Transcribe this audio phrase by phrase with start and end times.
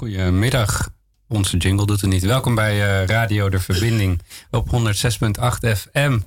[0.00, 0.90] Goedemiddag.
[1.28, 2.22] Onze jingle doet het niet.
[2.22, 6.18] Welkom bij uh, Radio De Verbinding op 106.8 FM.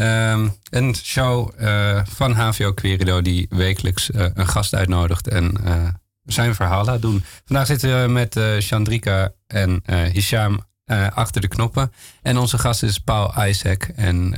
[0.00, 5.56] Um, een show uh, van HVO Querido die wekelijks uh, een gast uitnodigt en
[6.24, 7.24] zijn verhaal laat doen.
[7.44, 9.82] Vandaag zitten we met Chandrika en
[10.12, 10.60] Hisham
[11.14, 11.92] achter de knoppen.
[12.22, 13.82] En onze gast is Paul Isaac.
[13.82, 14.34] En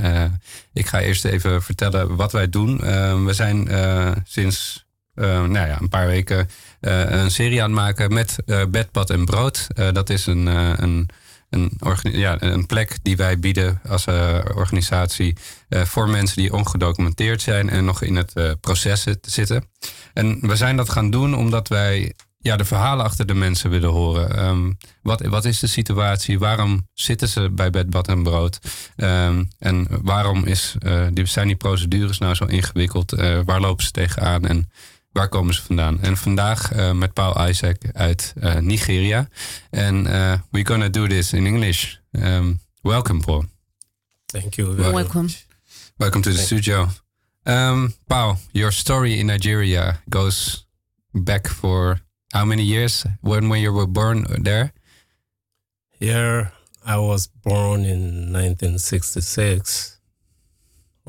[0.73, 2.83] ik ga eerst even vertellen wat wij doen.
[2.83, 3.67] Ehm, we zijn
[4.23, 6.47] sinds nou ja, een paar weken
[6.79, 9.67] een serie aan het maken met uh, Bedpad en Brood.
[9.75, 11.09] Uh, dat is een, een,
[11.49, 14.05] een, ja, een plek die wij bieden als
[14.55, 15.37] organisatie
[15.69, 19.63] voor mensen die ongedocumenteerd zijn en nog in het proces zitten.
[20.13, 23.89] En we zijn dat gaan doen omdat wij ja, de verhalen achter de mensen willen
[23.89, 24.45] horen.
[24.45, 26.39] Um, wat, wat is de situatie?
[26.39, 28.59] Waarom zitten ze bij Bedbad en Brood?
[28.97, 30.75] Um, en waarom is,
[31.13, 33.11] die, zijn die procedures nou zo ingewikkeld?
[33.45, 34.45] waar lopen ze tegenaan?
[34.45, 34.69] En
[35.19, 36.01] waar komen ze vandaan?
[36.01, 39.27] En vandaag uh, met Paul Isaac uit uh, Nigeria.
[39.69, 41.95] En uh, we're gonna do this in English.
[42.11, 43.43] Um, welcome, Paul.
[44.25, 44.75] Thank you.
[44.75, 45.21] welcome.
[45.21, 45.45] Much.
[45.97, 46.87] Welcome to the Thank studio.
[47.43, 50.65] Um, Paul, your story in Nigeria goes
[51.11, 51.99] back for
[52.33, 53.05] how many years?
[53.21, 54.71] When when you were born there?
[55.99, 56.51] Here,
[56.85, 59.98] I was born in 1966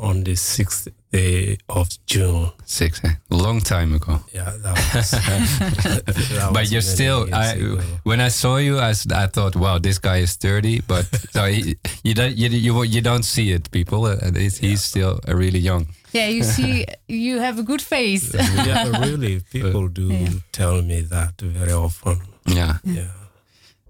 [0.00, 2.50] on the 6th day of June.
[2.64, 3.14] Six, eh?
[3.30, 4.20] long time ago.
[4.32, 5.10] Yeah, that was.
[5.10, 7.28] that but was you're still.
[7.34, 7.80] I ago.
[8.04, 8.92] when I saw you, I
[9.26, 10.80] thought, wow, this guy is thirty.
[10.80, 14.04] But so he, you don't you, you you don't see it, people.
[14.06, 15.86] Uh, it's- he's still uh, really young.
[16.12, 18.34] Yeah, you see, you have a good face.
[18.34, 20.28] yeah, really, people do Yeah.
[20.52, 22.18] tell me that very often.
[22.46, 23.12] Yeah, Yeah.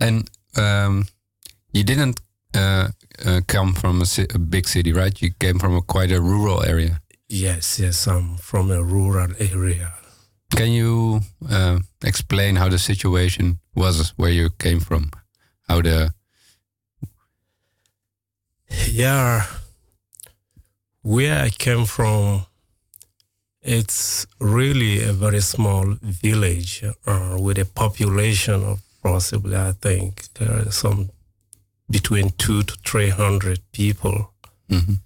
[0.00, 1.06] and um,
[1.72, 2.20] you didn't
[2.54, 2.88] uh,
[3.24, 5.20] uh, come from a, a big city, right?
[5.20, 7.00] You came from a quite a rural area.
[7.28, 9.92] Yes, yes, I'm from a rural area.
[10.56, 15.10] Can you uh, explain how the situation was where you came from?
[15.68, 16.12] How the
[18.90, 19.46] Yeah,
[21.02, 22.46] where I came from,
[23.62, 30.52] it's really a very small village uh, with a population of possibly, I think, there
[30.52, 31.10] are some
[31.90, 34.32] between two to three hundred people,
[34.68, 35.00] Mhm.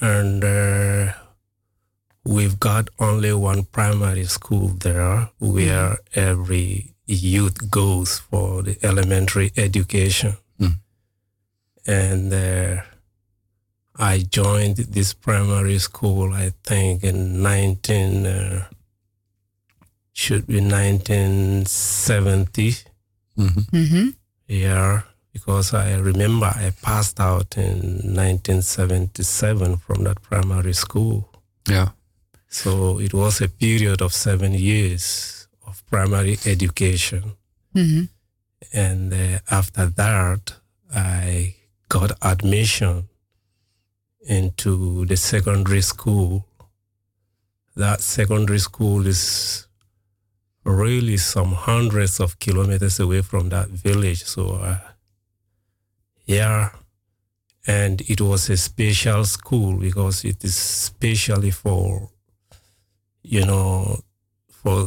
[0.00, 1.12] and uh,
[2.24, 10.36] we've got only one primary school there where every youth goes for the elementary education.
[10.60, 10.74] Mm.
[11.86, 12.82] And uh,
[13.96, 18.64] I joined this primary school, I think, in 19, uh,
[20.12, 22.76] should be 1970
[23.36, 24.14] Mhm.
[25.32, 31.28] Year, because I remember I passed out in 1977 from that primary school.
[31.68, 31.88] yeah.
[32.52, 37.22] So it was a period of seven years of primary education.
[37.72, 38.04] hmm
[38.74, 40.54] And uh, after that,
[40.92, 41.54] I
[41.88, 43.08] got admission
[44.28, 46.44] into the secondary school.
[47.76, 49.66] That secondary school is
[50.64, 54.24] really some hundreds of kilometers away from that village.
[54.24, 54.78] So, uh,
[56.30, 56.70] yeah.
[57.66, 62.08] And it was a special school because it is specially for,
[63.22, 64.00] you know,
[64.48, 64.86] for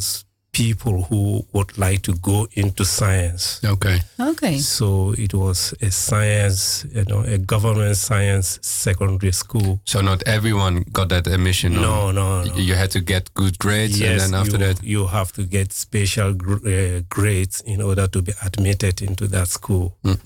[0.53, 3.59] people who would like to go into science.
[3.65, 3.99] Okay.
[4.19, 4.57] Okay.
[4.59, 9.79] So it was a science, you know, a government science secondary school.
[9.85, 11.73] So not everyone got that admission.
[11.73, 12.55] No, or no, no.
[12.55, 15.73] You had to get good grades, and then after you, that, you have to get
[15.73, 19.97] special gr- uh, grades in order to be admitted into that school.
[20.03, 20.19] Mm.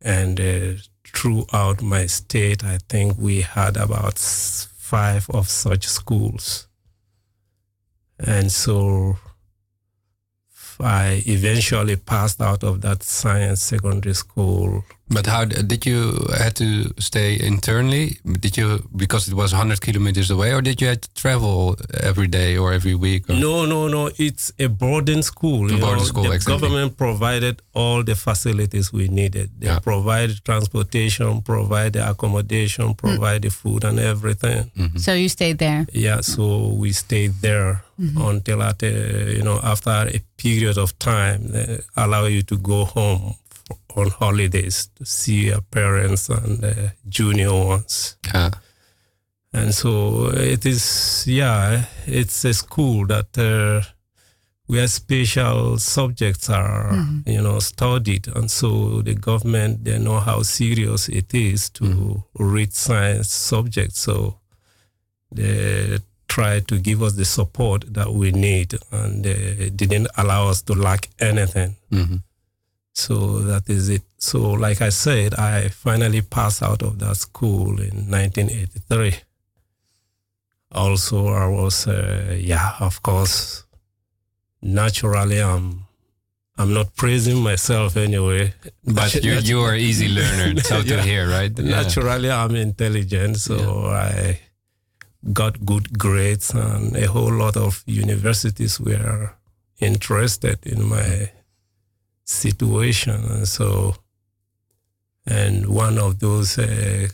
[0.00, 0.72] And uh,
[1.04, 6.68] throughout my state, I think we had about five of such schools.
[8.18, 9.18] And so
[10.80, 16.92] I eventually passed out of that science secondary school But how did you had to
[17.00, 18.18] stay internally?
[18.40, 22.26] Did you because it was 100 kilometers away, or did you have to travel every
[22.26, 23.28] day or every week?
[23.30, 23.34] Or?
[23.34, 24.10] No, no, no.
[24.18, 25.70] It's a boarding school.
[25.70, 26.04] you boarding know.
[26.04, 26.60] school, the exactly.
[26.68, 29.50] government provided all the facilities we needed.
[29.58, 29.78] They Yeah.
[29.78, 32.92] provide transportation, provide the accommodation, hmm.
[32.92, 34.70] provide the food and everything.
[34.76, 34.98] Mm-hmm.
[34.98, 35.86] So you stayed there.
[35.92, 38.20] Yeah, so we stayed there mm-hmm.
[38.20, 42.84] until at a, you know after a period of time they allow you to go
[42.84, 43.47] home f-
[43.96, 46.74] on holidays to see your parents and uh,
[47.08, 48.16] junior ones.
[48.34, 48.50] Yeah.
[49.52, 53.82] And so it is, yeah, it's a school that uh,
[54.66, 56.92] where special subjects are,
[57.26, 58.28] you know, studied.
[58.28, 64.00] And so the government, they know how serious it is to read science subjects.
[64.00, 64.38] So
[65.32, 65.98] they
[66.28, 70.74] try to give us the support that we need and they didn't allow us to
[70.74, 71.76] lack anything.
[71.90, 72.22] Mhm.
[73.04, 73.14] So
[73.50, 74.02] that is it.
[74.18, 79.14] So, like I said, I finally passed out of that school in 1983.
[80.72, 83.64] Also, I was, uh, yeah, of course,
[84.60, 85.84] naturally, I'm,
[86.58, 88.52] I'm not praising myself anyway.
[88.84, 91.02] But you, you are easy learner, so to Yeah.
[91.02, 91.52] hear, right?
[91.56, 91.82] Yeah.
[91.82, 94.40] Naturally, I'm intelligent, so I
[95.32, 99.34] got good grades, and a whole lot of universities were
[99.78, 101.30] interested in my
[102.32, 103.94] situation, and so,
[105.26, 107.08] and one of those uh,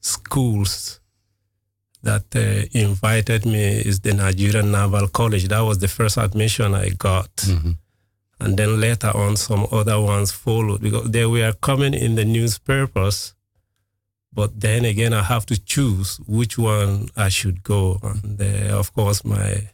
[0.00, 1.00] schools
[2.02, 5.48] that uh, invited me is the Nigerian Naval College.
[5.48, 7.76] That was the first admission I got Mhm.
[8.40, 13.34] and then later on some other ones followed because they were coming in the newspapers
[14.32, 18.92] but then again i have to choose which one i should go and uh, of
[18.94, 19.68] course my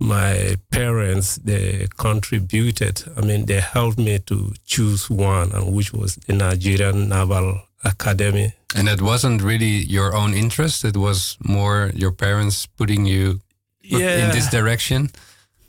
[0.00, 6.16] my parents they contributed i mean they helped me to choose one and which was
[6.26, 10.84] the nigerian naval academy And it wasn't really your own interest.
[10.84, 13.40] It was more your parents putting you
[13.82, 15.08] in this direction.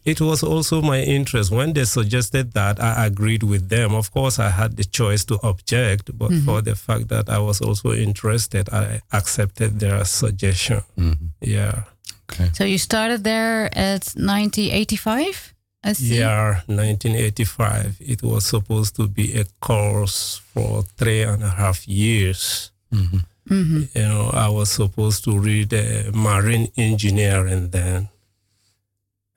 [0.06, 1.50] it was also my interest.
[1.52, 3.96] When they suggested that, I agreed with them.
[3.96, 7.62] Of course, I had the choice to object, but for the fact that I was
[7.62, 10.82] also interested, I accepted their suggestion.
[10.98, 11.30] Mhm.
[11.42, 11.84] Yeah.
[12.32, 12.50] Okay.
[12.54, 15.54] So you started there at 1985?
[16.00, 17.98] Yeah, 1985.
[18.02, 22.72] It was supposed to be a course for three and a half years.
[22.94, 23.24] Mhm.
[23.48, 28.10] hmm You know, I was supposed to read uh, marine engineering then.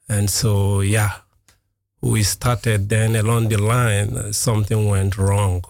[0.09, 1.13] And so, yeah,
[2.01, 5.65] we started then along the line, something went wrong.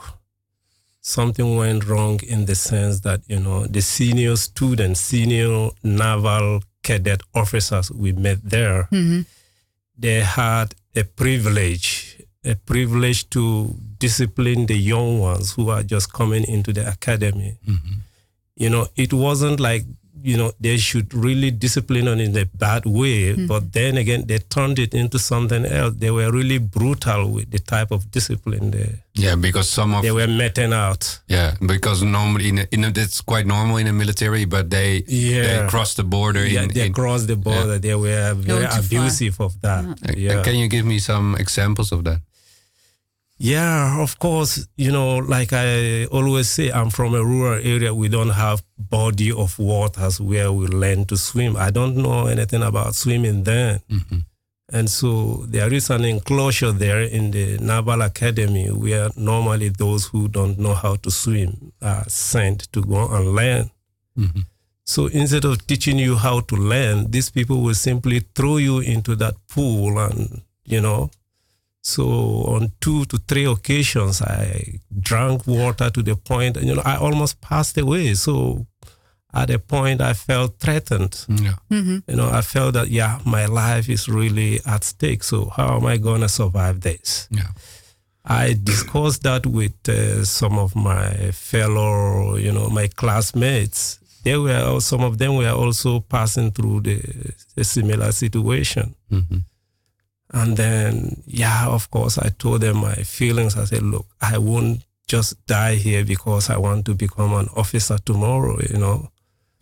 [1.00, 7.20] Something went wrong in the sense that, you know, the senior students, senior naval cadet
[7.34, 9.20] officers we met there, hmm
[9.99, 16.44] they had a privilege, a privilege to discipline the young ones who are just coming
[16.49, 18.00] into the academy Mhm.
[18.56, 19.84] you know, it wasn't like,
[20.24, 23.34] you know, they should really discipline on in a bad way.
[23.46, 25.94] But then again, they turned it into something else.
[25.98, 30.12] They were really brutal with the type of discipline they, Yeah, because some of they
[30.12, 31.20] were meting out.
[31.28, 35.02] yeah, because normally in a, in a, it's quite normal in the military, but they
[35.08, 35.42] Yeah.
[35.62, 36.46] they cross the border.
[36.46, 37.78] Yeah, in, they in- crossed the border.
[37.78, 38.80] They were very Going far.
[38.80, 39.84] abusive of that.
[39.84, 40.42] Uh, Yeah.
[40.42, 42.20] Can you give me some examples of that?
[43.42, 44.68] Yeah, of course.
[44.76, 47.92] You know, like I always say, I'm from a rural area.
[47.92, 51.56] We don't have body of waters where we learn to swim.
[51.56, 53.80] I don't know anything about swimming then.
[53.90, 54.24] Mhm.
[54.72, 60.28] And so there is an enclosure there in the Naval Academy where normally those who
[60.28, 63.70] don't know how to swim are sent to go and learn.
[64.16, 64.44] Mhm.
[64.84, 69.16] So instead of teaching you how to learn, these people will simply throw you into
[69.16, 71.10] that pool and, you know.
[71.82, 72.05] So
[72.46, 77.40] on two to three occasions, I drank water to the point, you know, I almost
[77.40, 78.14] passed away.
[78.14, 78.67] So
[79.34, 81.25] at a point, I felt threatened.
[81.29, 81.55] Yeah.
[81.69, 85.25] hmm You know, I felt that, yeah, my life is really at stake.
[85.25, 87.29] So how am I going to survive this?
[87.31, 87.49] Yeah.
[88.25, 93.99] I discussed that with uh, some of my fellow, you know, my classmates.
[94.23, 98.95] They were, some of them were also passing through the, a similar situation.
[99.11, 99.42] Mhm.
[100.32, 103.56] And then, yeah, of course, I told them my feelings.
[103.56, 107.98] I said, look, I won't just die here because I want to become an officer
[107.98, 109.08] tomorrow, you know.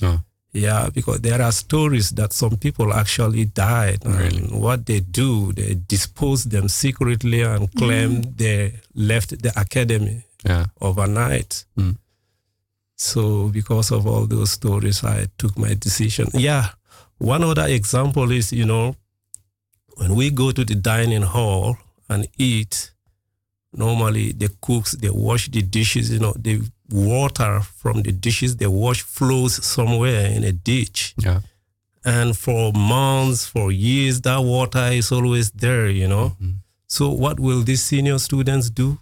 [0.03, 0.21] Oh.
[0.53, 4.05] Yeah, because there are stories that some people actually died.
[4.05, 10.67] And what they do, they dispose them secretly and claim they left the academy Yeah.
[10.81, 11.65] overnight.
[11.77, 11.97] Mm.
[12.97, 16.29] So because of all those stories, I took my decision.
[16.35, 16.69] Yeah.
[17.19, 18.95] One other example is, you know,
[20.01, 21.77] when we go to the dining hall
[22.09, 22.91] and eat,
[23.73, 28.67] normally the cooks, they wash the dishes, you know, the water from the dishes they
[28.67, 31.15] wash flows somewhere in a ditch.
[31.19, 31.41] Yeah.
[32.03, 36.35] And for months, for years, that water is always there, you know.
[36.41, 36.55] Mhm.
[36.87, 38.99] So what will these senior students do?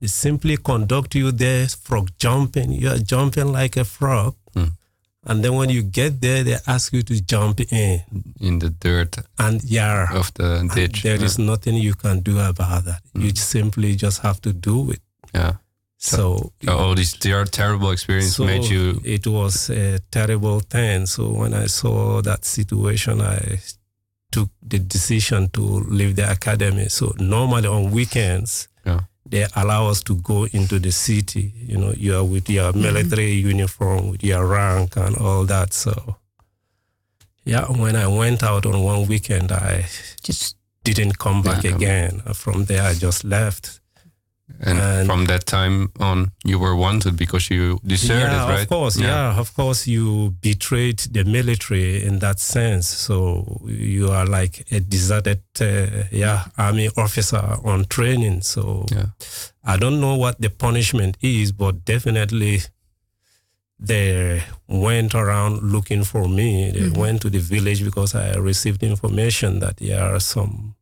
[0.00, 2.72] They simply conduct you there, frog jumping.
[2.72, 4.34] You are jumping like a frog.
[5.26, 8.02] And then when you get there, they ask you to jump in.
[8.40, 11.02] In the dirt And yeah, of the ditch.
[11.02, 11.24] there yeah.
[11.26, 13.02] is nothing you can do about that.
[13.14, 13.38] You mm.
[13.38, 15.00] simply just have to do it.
[15.34, 15.52] yeah.
[15.98, 19.00] So, So all these ter- terrible experiences so made you.
[19.04, 21.04] it was a terrible thing.
[21.06, 23.60] So when I saw that situation, I
[24.32, 25.60] took the decision to
[25.90, 26.88] leave the academy.
[26.88, 29.00] So normally on weekends, Yeah.
[29.30, 31.52] They allow us to go into the city.
[31.56, 35.72] You know, you are with your military uniform, with your rank and all that.
[35.72, 36.16] So
[37.44, 39.86] yeah, when I went out on one weekend, I
[40.22, 41.74] Just didn't come back Yeah.
[41.74, 42.22] again.
[42.34, 43.79] From there, I just left.
[44.60, 48.62] And, And- from that time on, you were wanted because you deserted, yeah, right?
[48.62, 48.98] of course.
[48.98, 49.38] Yeah.
[49.38, 49.86] of course.
[49.86, 56.44] You betrayed the military in that sense, so you are like a deserted, uh, yeah,
[56.58, 58.42] army officer on training.
[58.42, 59.06] So Yeah.
[59.64, 62.62] I don't know what the punishment is, but definitely
[63.78, 66.70] they went around looking for me.
[66.70, 70.74] They went to the village because I received information that there are some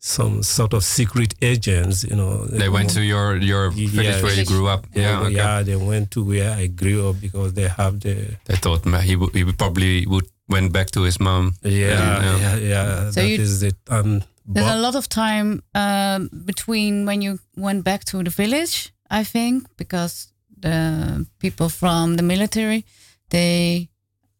[0.00, 2.44] some sort of secret agents, you know.
[2.46, 3.90] They went to your your Yes.
[3.92, 4.86] village where you grew up.
[4.92, 5.34] They- Yeah, okay.
[5.36, 8.14] yeah, they went to where I grew up because they have the
[8.46, 11.54] They thought ma- he would, he probably would went back to his mom.
[11.62, 12.38] yeah Yeah.
[12.40, 13.76] yeah yeah, So that you- is it.
[13.88, 14.22] Um,
[14.54, 19.22] There's a lot of time um, between when you went back to the village, I
[19.24, 20.28] think, because
[20.60, 22.84] the people from the military
[23.30, 23.88] they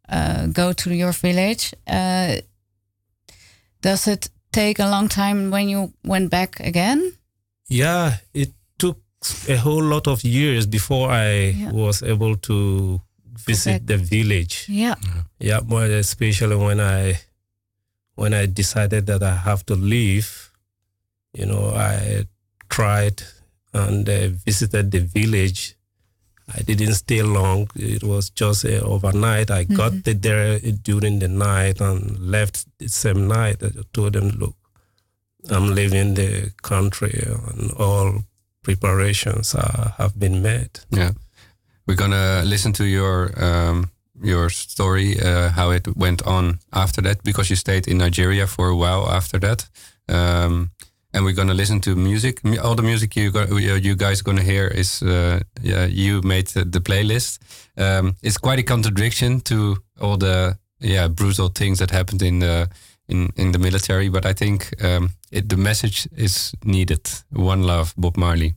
[0.08, 1.74] uh, go to your village.
[1.86, 2.40] Uh,
[3.82, 7.00] does it take a long time when you went back again?
[7.70, 8.98] yeah, it took
[9.48, 11.70] a whole lot of years before I Yeah.
[11.72, 12.56] was able to
[13.46, 14.54] visit the village.
[14.68, 14.94] Yeah.
[15.38, 17.20] Yeah, more especially when I
[18.16, 20.28] when I decided that I have to leave.
[21.38, 22.26] You know, I
[22.68, 23.22] tried
[23.72, 25.76] and uh, visited the village.
[26.54, 27.68] I didn't stay long.
[27.74, 29.50] It was just uh, overnight.
[29.50, 33.62] I got there during the night and left the same night.
[33.62, 34.54] I told them, "Look,
[35.50, 38.24] I'm leaving the country, and all
[38.62, 41.12] preparations are, have been made." Yeah,
[41.86, 43.90] we're gonna listen to your um,
[44.22, 48.68] your story, uh, how it went on after that, because you stayed in Nigeria for
[48.68, 49.68] a while after that.
[50.08, 50.70] Um,
[51.18, 52.40] and we're gonna listen to music.
[52.62, 56.46] All the music you go, you guys are gonna hear is uh, yeah you made
[56.46, 57.38] the, the playlist.
[57.76, 62.68] Um, it's quite a contradiction to all the yeah brutal things that happened in the
[63.08, 67.10] in in the military, but I think um, it, the message is needed.
[67.30, 68.54] One love, Bob Marley.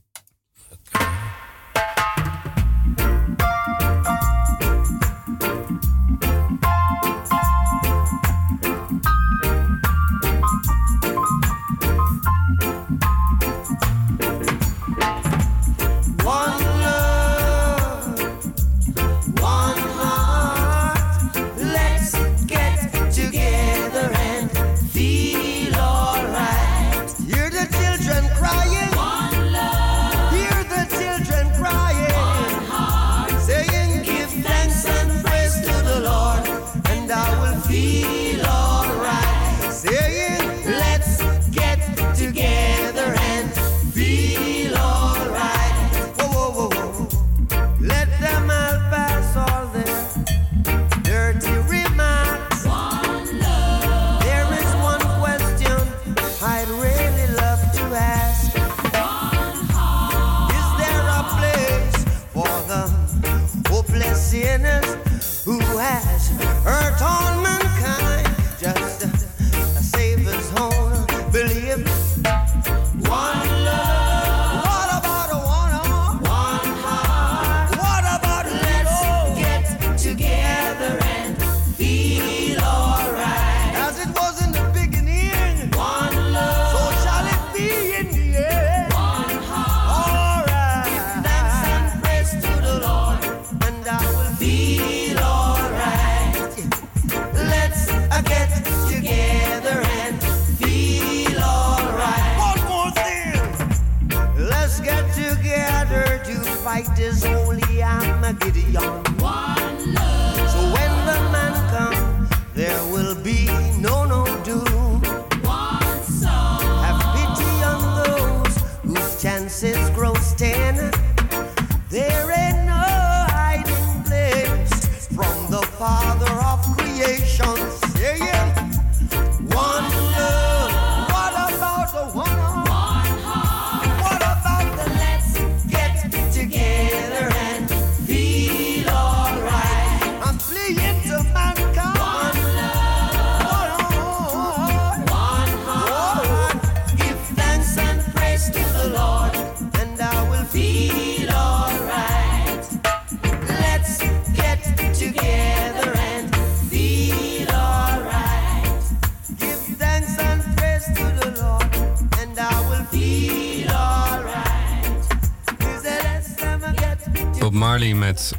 [107.32, 108.74] Fight this holy Armageddon.
[109.18, 110.50] One love.
[110.50, 113.46] So when the man comes, there will be
[113.78, 114.01] no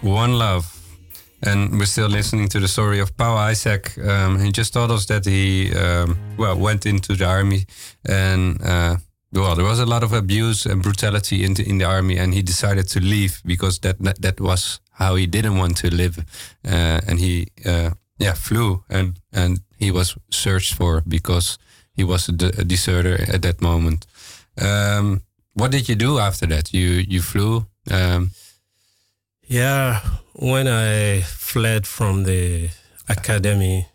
[0.01, 0.65] One Love.
[1.41, 3.97] And we're still listening to the story of Paul Isaac.
[3.97, 7.65] Um, he just told us that he, um, well, went into the army
[8.05, 8.95] and uh,
[9.33, 12.33] well, there was a lot of abuse and brutality in the, in the army, and
[12.33, 16.19] he decided to leave because that that, that was how he didn't want to live,
[16.65, 21.57] uh, and he uh, yeah flew and and he was searched for because
[21.95, 24.05] he was a, de- a deserter at that moment.
[24.61, 26.73] Um, what did you do after that?
[26.73, 27.65] You you flew.
[27.91, 28.31] Um,
[29.47, 29.99] Yeah,
[30.33, 32.69] when I fled from the
[33.07, 33.87] academy,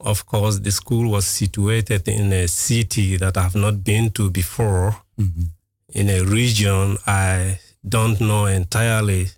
[0.00, 4.96] of course, the school was situated in a city that I've not been to before,
[5.18, 5.42] mm-hmm.
[5.94, 9.28] in a region I don't know entirely.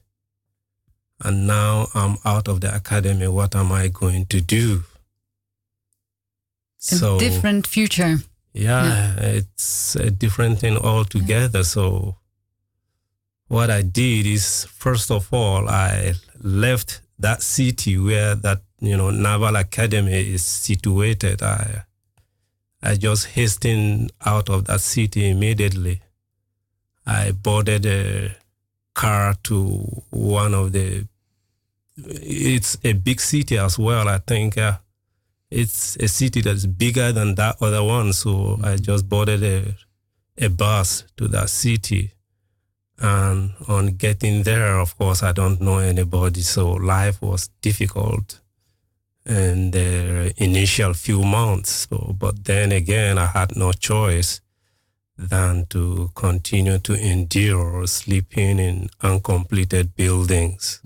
[1.23, 3.28] And now I'm out of the academy.
[3.28, 4.84] What am I going to do?
[7.16, 8.18] A different future.
[8.52, 11.64] yeah, it's a different thing altogether.
[11.64, 12.16] So,
[13.48, 19.10] what I did is, first of all, I left that city where that you know
[19.10, 21.42] Naval Academy is situated.
[21.42, 21.84] I
[22.82, 26.02] I just hastened out of that city immediately.
[27.06, 28.36] I boarded a
[28.94, 31.06] car to one of the.
[31.96, 34.08] It's a big city as well.
[34.08, 34.58] I think.
[34.58, 34.78] Uh,
[35.50, 38.12] it's a city that's bigger than that other one.
[38.12, 39.76] So I just boarded a,
[40.36, 42.13] a bus to that city.
[42.98, 46.42] And on getting there, of course, I don't know anybody.
[46.42, 48.40] So life was difficult
[49.26, 51.86] in the initial few months.
[51.88, 54.40] So, but then again, I had no choice
[55.16, 60.80] than to continue to endure sleeping in uncompleted buildings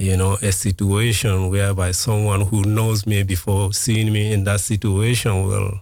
[0.00, 5.44] you know, a situation whereby someone who knows me before seeing me in that situation
[5.44, 5.80] will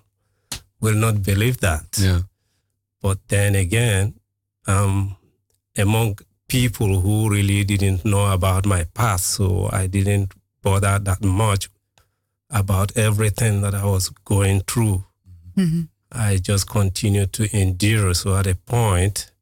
[0.81, 1.85] will not believe that.
[1.99, 2.21] yeah.
[3.03, 4.15] But then again,
[4.67, 5.17] um,
[5.77, 6.19] among
[6.49, 11.69] people who really didn't know about my past, so I didn't bother that much
[12.51, 15.05] about everything that I was going through.
[15.57, 15.89] Mhm.
[16.13, 18.15] I just continued to endure.
[18.15, 19.33] So at a point,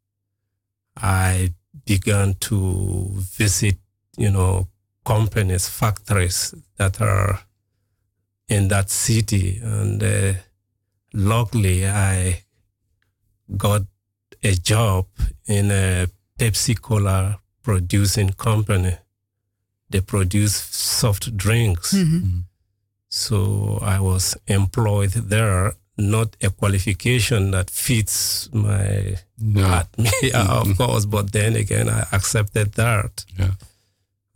[0.96, 1.52] I
[1.84, 3.76] began to visit,
[4.16, 4.68] you know,
[5.04, 7.40] companies, factories that are
[8.48, 9.58] in that city.
[9.62, 10.34] And uh,
[11.12, 12.42] luckily, I
[13.56, 13.82] got
[14.42, 15.06] a job
[15.46, 16.06] in a
[16.38, 18.96] Pepsi Cola producing company.
[19.90, 21.92] They produce soft drinks.
[21.94, 22.44] Mhm.
[23.08, 29.64] So I was employed there, not a qualification that fits my No.
[29.72, 33.54] at me, of course, but then again, I accepted that Yeah.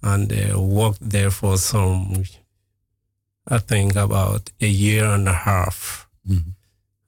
[0.02, 2.24] and uh, worked there for some,
[3.48, 6.06] I think, about a year and a half.
[6.28, 6.54] Mhm.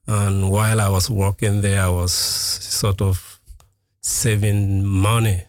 [0.07, 3.30] And while I was working there, I was sort of
[4.01, 5.45] saving money.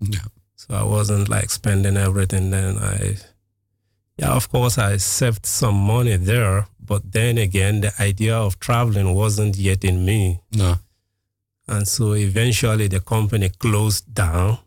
[0.00, 0.20] Yeah.
[0.56, 2.50] So I wasn't like spending everything.
[2.50, 3.16] Then I,
[4.16, 6.66] yeah, of course, I saved some money there.
[6.80, 10.40] But then again, the idea of traveling wasn't yet in me.
[10.52, 10.76] No.
[11.66, 14.58] And so eventually the company closed down.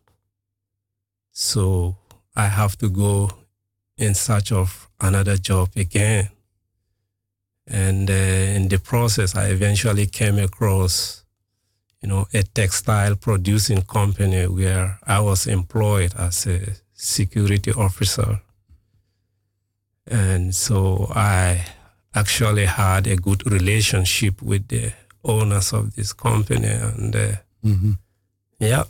[1.32, 1.98] So
[2.36, 3.30] I have to go
[3.98, 6.30] in search of another job again.
[7.68, 11.21] And uh, in the process, I eventually came across,
[12.02, 16.60] you know, a textile producing company where I was employed as a
[16.94, 18.42] security officer.
[20.08, 21.66] And so I
[22.16, 26.68] actually had a good relationship with the owners of this company.
[26.68, 27.98] And uh, Mhm.
[28.60, 28.84] yeah,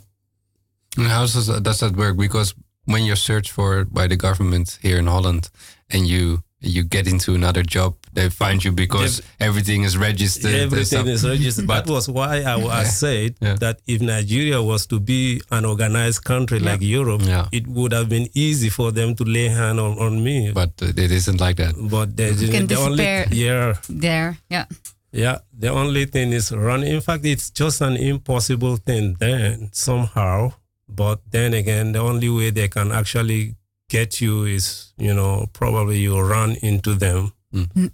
[0.96, 2.16] And how does that, does that work?
[2.16, 2.54] Because
[2.86, 5.50] when you're searched for by the government here in Holland
[5.90, 10.54] and you you get into another job, they find you because everything is registered.
[10.54, 11.66] everything is registered.
[11.70, 13.54] But- that was why I, I said Yeah.
[13.56, 17.48] that if Nigeria was to be an organized country like Europe, Yeah.
[17.52, 20.52] it would have been easy for them to lay hand on, on me.
[20.52, 21.74] But uh, it isn't like that.
[21.90, 22.68] But they can didn't.
[22.68, 23.04] The only,
[23.44, 24.38] yeah, There.
[24.48, 24.66] Yeah.
[25.12, 25.38] yeah.
[25.58, 26.82] The only thing is run.
[26.84, 30.52] In fact, it's just an impossible thing then somehow.
[30.88, 33.56] But then again, the only way they can actually
[33.92, 34.66] get you is,
[35.06, 37.32] you know, probably you run into them.
[37.54, 37.90] Mm.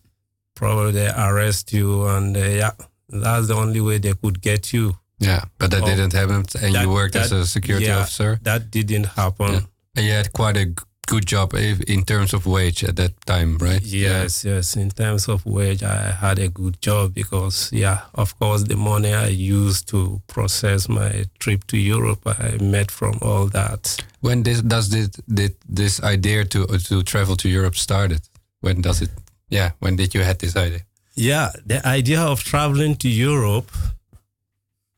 [0.55, 2.73] Probably they arrest you, and uh, yeah,
[3.09, 4.85] that's the only way they could get you.
[5.21, 6.45] Yeah, but that Oh, didn't happen.
[6.63, 7.99] And that- you worked as a security yeah.
[8.01, 8.39] officer.
[8.43, 9.53] That didn't happen.
[9.53, 9.61] Yeah.
[9.97, 13.13] And you had quite a g- good job if- in terms of wage at that
[13.27, 13.83] time, right?
[13.83, 14.77] Yes, yes.
[14.77, 19.13] In terms of wage, I had a good job because, yeah, of course, the money
[19.15, 23.97] I used to process my trip to Europe, I made from all that.
[24.21, 28.21] When this does this did this idea to to travel to Europe started?
[28.61, 29.11] When does it?
[29.51, 30.81] Yeah, when did you had this idea?
[31.15, 33.71] Yeah, the idea of traveling to Europe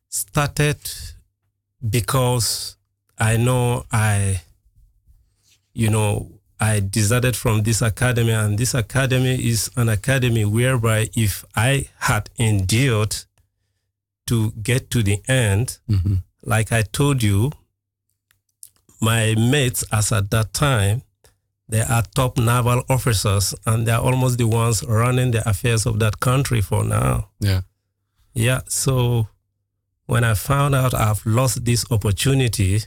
[0.08, 0.78] started
[1.88, 2.76] because
[3.18, 4.40] I know I,
[5.72, 11.44] you know, I deserted from this academy, and this academy is an academy whereby if
[11.56, 13.16] I had endured
[14.26, 17.52] to get to the end, hmm like I told you,
[19.00, 21.02] my mates as at that time,
[21.68, 26.18] they are top naval officers and they're almost the ones running the affairs of that
[26.20, 27.28] country for now.
[27.40, 27.60] Yeah.
[28.34, 28.60] Yeah.
[28.68, 29.28] So
[30.06, 32.80] when I found out I've lost this opportunity,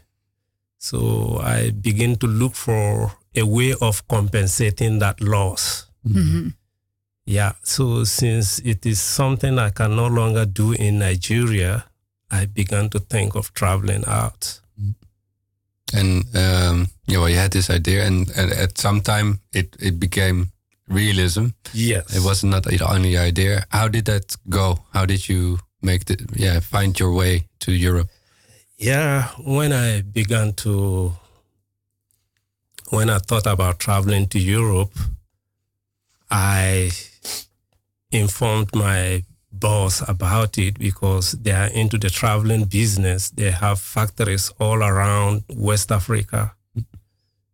[0.84, 5.88] so I begin to look for a way of compensating that loss.
[6.04, 6.50] hmm
[7.26, 7.54] Yeah.
[7.64, 11.86] So since it is something I can no longer do in Nigeria,
[12.30, 14.60] I began to think of traveling out.
[15.94, 20.00] And um, yeah, well, you had this idea, and, and at some time it it
[20.00, 20.48] became
[20.90, 21.46] realism.
[21.74, 22.16] Yes.
[22.16, 23.64] It was not the only idea.
[23.70, 24.80] How did that go?
[24.94, 28.10] How did you make the yeah find your way to Europe?
[28.78, 31.14] Yeah, when I began to,
[32.90, 34.94] when I thought about traveling to Europe,
[36.30, 36.92] I
[38.12, 43.30] informed my boss about it because they are into the traveling business.
[43.30, 46.54] They have factories all around West Africa.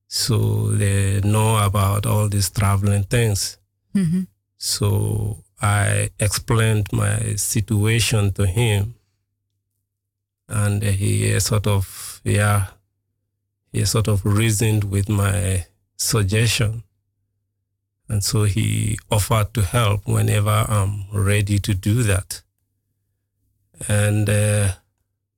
[0.08, 3.58] So they know about all these traveling things.
[3.93, 4.21] hmm
[4.58, 8.95] So I explained my situation to him,
[10.49, 12.67] and he sort of, yeah,
[13.71, 16.83] he sort of reasoned with my suggestion.
[18.07, 22.41] And so he offered to help whenever I'm ready to do that.
[23.88, 24.71] And uh,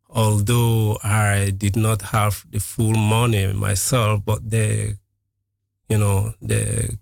[0.09, 4.95] although I did not have the full money myself, but they,
[5.89, 6.97] you know, they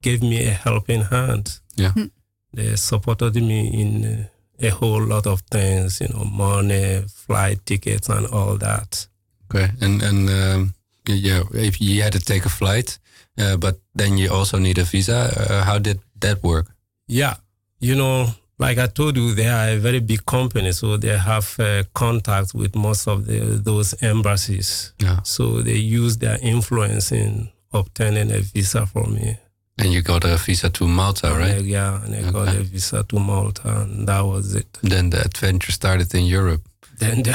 [0.00, 1.60] gave me a helping hand.
[1.76, 1.92] Yeah.
[1.92, 2.06] Hmm.
[2.54, 4.24] They supported me in uh,
[4.60, 9.06] a whole lot of things, you know, money, flight tickets, and all that.
[9.50, 10.74] Okay, and and um,
[11.08, 12.98] yeah, if you had to take a flight,
[13.38, 15.30] uh, but then you also need a visa.
[15.36, 16.66] Uh, how did that work?
[17.08, 17.34] Yeah,
[17.80, 21.58] you know, like I told you, they are a very big company, so they have
[21.58, 24.92] uh, contacts with most of the, those embassies.
[24.98, 29.36] Yeah, So they use their influence in obtaining a visa for me.
[29.78, 31.62] And you got a visa to Malta, And right?
[31.64, 34.78] yeah, and I got a visa to Malta, and that was it.
[34.82, 36.62] Then the adventure started in Europe
[36.98, 37.24] Then,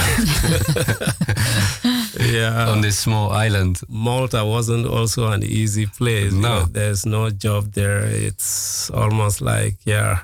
[2.19, 3.81] yeah, on this small island.
[3.89, 6.33] Malta wasn't also an easy place.
[6.33, 6.59] you No.
[6.59, 8.05] know, there's no job there.
[8.05, 10.19] It's almost like yeah,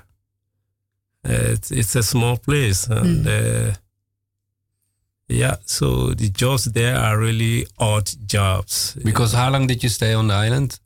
[1.23, 3.73] it's it's a small place, and uh,
[5.27, 8.95] yeah, so the jobs there are really odd jobs.
[9.03, 10.79] Because how long did you stay on the island?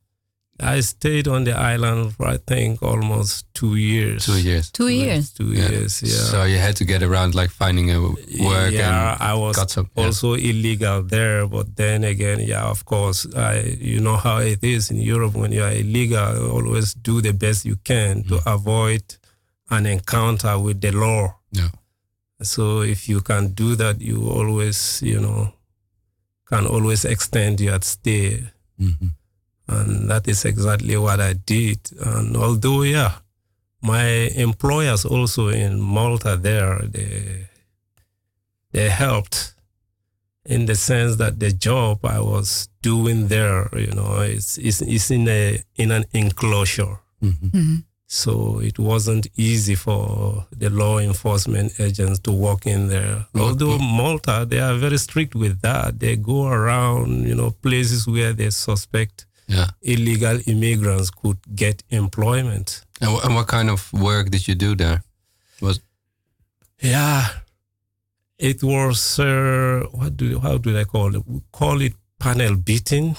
[0.59, 4.25] I stayed on the island for I think almost two years.
[4.25, 4.71] Two years.
[4.71, 5.31] Two years.
[5.31, 5.69] Two Yeah.
[5.69, 6.01] years.
[6.01, 6.09] Yeah.
[6.31, 9.69] So you had to get around like finding a work yeah, and I was got
[9.69, 9.89] some.
[9.95, 10.05] yeah.
[10.05, 11.45] also illegal there.
[11.47, 15.51] But then again, yeah, of course, I you know how it is in Europe when
[15.51, 16.35] you are illegal.
[16.35, 19.03] You always do the best you can to avoid
[19.69, 21.35] an encounter with the law.
[21.51, 21.69] Yeah.
[22.41, 25.53] So if you can do that, you always you know
[26.49, 28.43] can always extend your stay,
[28.79, 29.11] Mhm.
[29.67, 31.79] And that is exactly what I did.
[31.99, 33.13] And although yeah,
[33.81, 37.47] my employers also in Malta there they
[38.71, 39.53] they helped
[40.45, 45.11] in the sense that the job I was doing there, you know, it's it's, it's
[45.11, 46.99] in a in an enclosure.
[47.21, 47.51] Mhm.
[47.51, 47.75] hmm
[48.09, 53.25] So it wasn't easy for the law enforcement agents to walk in there.
[53.35, 55.99] Although Malta, they are very strict with that.
[55.99, 59.67] They go around, you know, places where they suspect Yeah.
[59.81, 62.83] illegal immigrants could get employment.
[63.01, 65.03] And, and what kind of work did you do there?
[65.61, 65.79] Was
[66.81, 67.27] Yeah,
[68.37, 71.23] it was uh, what do how do I call it?
[71.25, 73.15] We call it panel beating.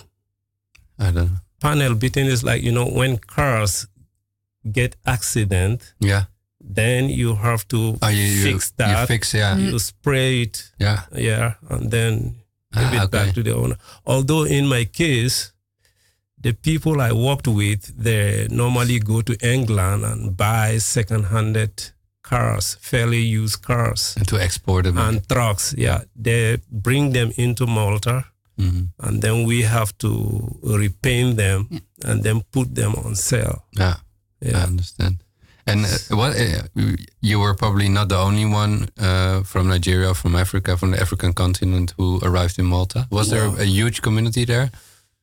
[0.98, 1.38] I don't know.
[1.60, 3.86] Panel beating is like you know when cars
[4.70, 6.24] get accident, Yeah.
[6.60, 9.00] then you have to Oh, you, you fix that.
[9.00, 9.56] You fix, yeah.
[9.56, 11.02] You spray it, Yeah.
[11.14, 12.34] yeah, and then
[12.74, 13.10] give Ah, it okay.
[13.24, 13.76] back to the owner.
[14.04, 15.52] Although in my case,
[16.42, 23.20] the people I worked with, they normally go to England and buy second-handed cars, fairly
[23.22, 24.14] used cars.
[24.16, 24.98] And to export them.
[24.98, 25.74] and trucks.
[25.76, 28.24] Yeah, they bring them into Malta,
[28.58, 28.88] Mhm.
[28.98, 30.10] and then we have to
[30.62, 31.68] repaint them
[32.04, 33.64] and then put them on sale.
[33.78, 33.96] Yeah.
[34.44, 35.16] I understand.
[35.66, 36.62] And uh, what uh,
[37.20, 41.32] you were probably not the only one uh, from Nigeria, from Africa, from the African
[41.32, 43.06] continent who arrived in Malta.
[43.10, 44.70] Was there a huge community there?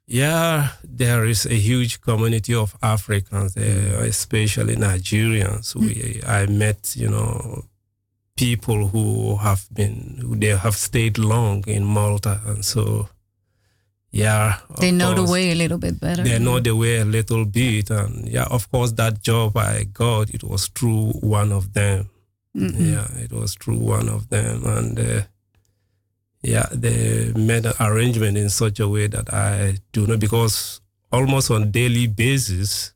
[0.07, 0.69] Yeah.
[0.83, 5.75] There is a huge community of Africans, there, especially Nigerians.
[5.75, 7.65] We, I met, you know,
[8.35, 13.09] people who have been, who they have stayed long in Malta, and so.
[14.11, 16.23] Yeah, They know the way a little bit better.
[16.23, 20.29] they know the way a little bit and yeah of course that job i got
[20.29, 22.09] it was through one of them
[22.53, 25.21] Yeah, it was through one of them, and uh,
[26.45, 30.79] yeah, they made an arrangement in such a way that I do not because
[31.11, 32.93] almost on daily basis,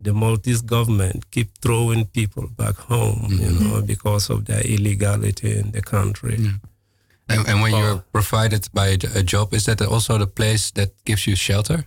[0.00, 3.60] the Maltese government keep throwing people back home, you Mhm.
[3.60, 6.36] know, because of their illegality in the country.
[6.38, 6.58] Yeah.
[7.28, 7.78] And, and when Oh.
[7.78, 8.88] you're provided by
[9.20, 11.84] a, job, is that also the place that gives you shelter?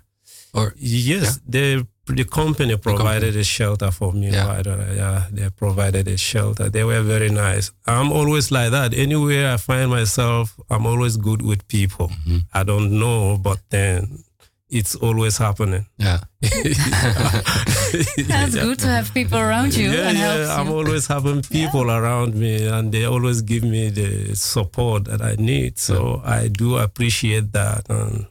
[0.54, 3.42] Or Yes, the the company provided company.
[3.42, 4.30] a shelter for me.
[4.32, 4.48] Yeah.
[4.48, 4.66] right,
[4.96, 6.70] yeah, they provided a shelter.
[6.70, 7.72] They were very nice.
[7.86, 8.94] I'm always like that.
[8.94, 12.12] Anywhere I find myself, I'm always good with people.
[12.28, 12.46] Mhm.
[12.54, 14.24] I don't know, but then
[14.70, 15.86] it's always happening.
[15.98, 20.74] yeah, That's good to have people around you yeah, and yeah, helps I'm you.
[20.76, 25.80] always having people around me, and they always give me the support that I need.
[25.80, 28.28] So I do appreciate that, and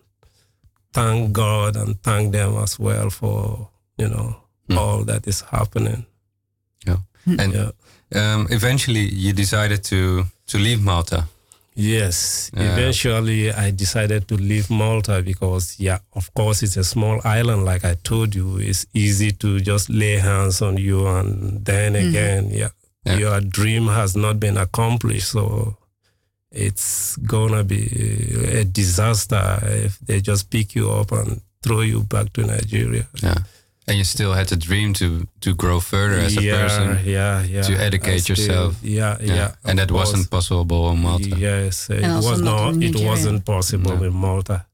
[0.97, 4.29] thank God and thank them as well for you know
[4.69, 4.79] Hmm.
[4.79, 6.01] all that is happening.
[6.89, 7.01] Yeah,
[7.43, 7.71] and Yeah.
[8.21, 10.01] um, eventually you decided to
[10.51, 11.21] to leave Malta.
[11.79, 12.73] Yes, Yeah.
[12.73, 17.65] eventually I decided to leave Malta because, yeah, of course, it's a small island.
[17.65, 22.49] Like I told you, it's easy to just lay hands on you, and then again,
[22.51, 22.71] yeah,
[23.05, 23.19] Yeah.
[23.19, 25.29] your dream has not been accomplished.
[25.37, 25.77] So
[26.57, 27.83] it's gonna be
[28.61, 33.07] a disaster if they just pick you up and throw you back to Nigeria.
[33.23, 33.35] Yeah,
[33.87, 36.87] and you still had the dream to to grow further as a yeah, person.
[37.05, 37.63] yeah, yeah.
[37.69, 38.77] to educate still- yourself.
[38.83, 39.53] Yeah, yeah.
[39.65, 39.99] and that course.
[40.13, 41.37] wasn't possible in Malta.
[41.39, 42.75] Yes, it also was not not.
[42.75, 44.05] in It wasn't possible No.
[44.05, 44.67] in Malta.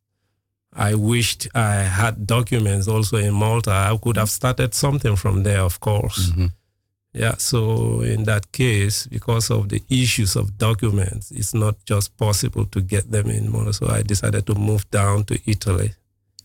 [0.74, 3.70] I wished I had documents also in Malta.
[3.72, 6.30] I could have started something from there, of course.
[6.30, 6.50] Mhm.
[7.14, 7.34] Yeah.
[7.38, 12.80] So in that case, because of the issues of documents, it's not just possible to
[12.80, 13.72] get them in Malta.
[13.72, 15.94] So I decided to move down to Italy.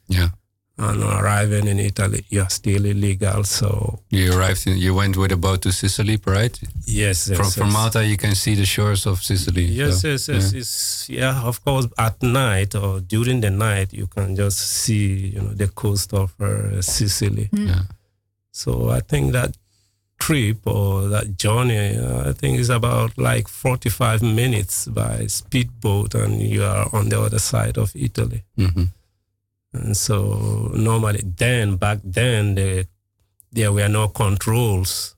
[0.10, 0.30] Yeah,
[0.78, 3.44] And arriving in Italy, you're still illegal.
[3.44, 4.68] So you arrived.
[4.68, 6.58] In, you went with a boat to Sicily, right?
[6.86, 7.74] yes, yes from from.
[7.74, 9.64] Malta, you can see the shores of Sicily.
[9.66, 10.54] Yes, so, yes, yes.
[10.54, 10.60] yeah.
[10.60, 11.88] It's yeah, of course.
[11.98, 16.34] At night or during the night, you can just see, you know, the coast of
[16.40, 17.50] uh, Sicily.
[17.52, 17.84] Yeah.
[18.52, 19.56] So I think that
[20.20, 26.42] trip or that journey, uh, I think is about like forty-five minutes by speedboat, and
[26.42, 28.44] you are on the other side of Italy.
[28.58, 28.90] Mhm.
[29.74, 32.88] And so normally, then back then, the,
[33.52, 35.14] there were no controls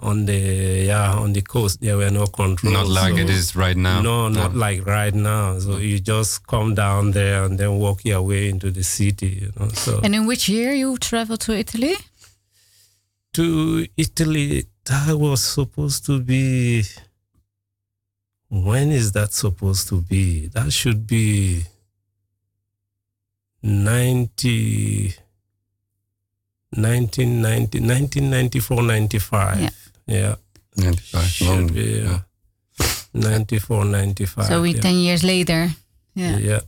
[0.00, 1.80] on the yeah on the coast.
[1.80, 2.74] There were no controls.
[2.74, 4.02] Not like so- it is right now.
[4.02, 5.58] no, not like right now.
[5.60, 9.52] So you just come down there and then walk your way into the city, you
[9.58, 9.68] know.
[9.68, 11.94] So And in which year you traveled to Italy?
[13.32, 16.84] To Italy, that was supposed to be.
[18.48, 20.48] When is that supposed to be?
[20.48, 21.64] That should be
[23.62, 25.14] 90,
[26.74, 29.60] 1990, 1994, 95.
[29.60, 29.70] Yeah.
[30.06, 30.34] Yeah.
[30.76, 31.24] 95.
[31.24, 32.18] Should Long- be, yeah.
[32.78, 32.86] yeah.
[33.14, 34.46] 94, 95.
[34.46, 34.80] so we yeah.
[34.80, 35.70] 10 years later.
[36.14, 36.36] Yeah.
[36.38, 36.60] yeah.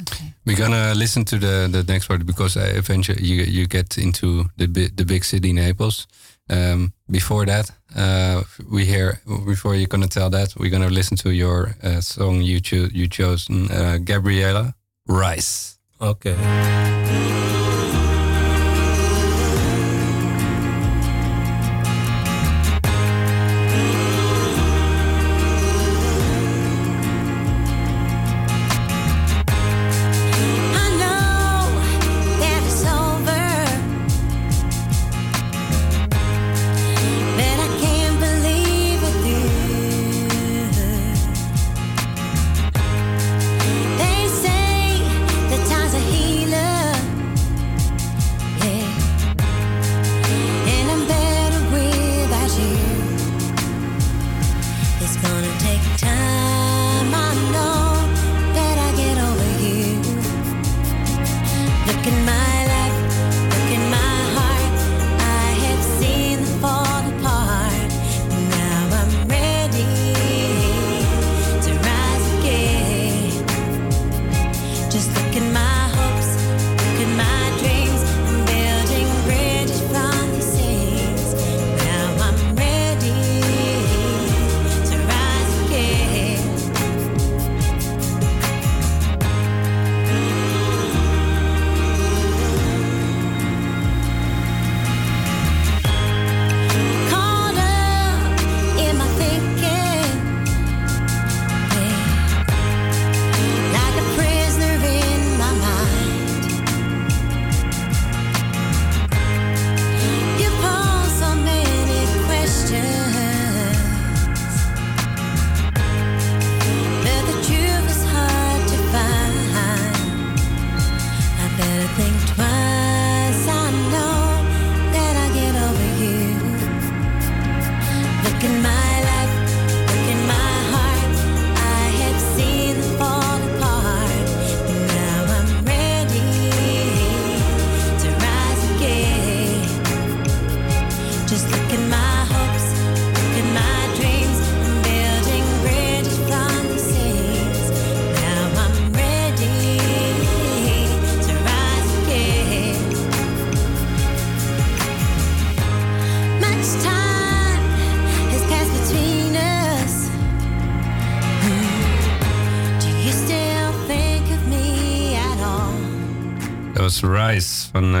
[0.00, 0.32] Okay.
[0.46, 4.44] We're gonna listen to the the next part because uh, eventually you you get into
[4.56, 6.06] the bi- the big city Naples.
[6.50, 11.30] Um, before that, uh, we hear before you're gonna tell that we're gonna listen to
[11.30, 14.74] your uh, song you cho- you chosen uh, Gabriella
[15.08, 15.78] Rice.
[16.00, 16.36] Okay.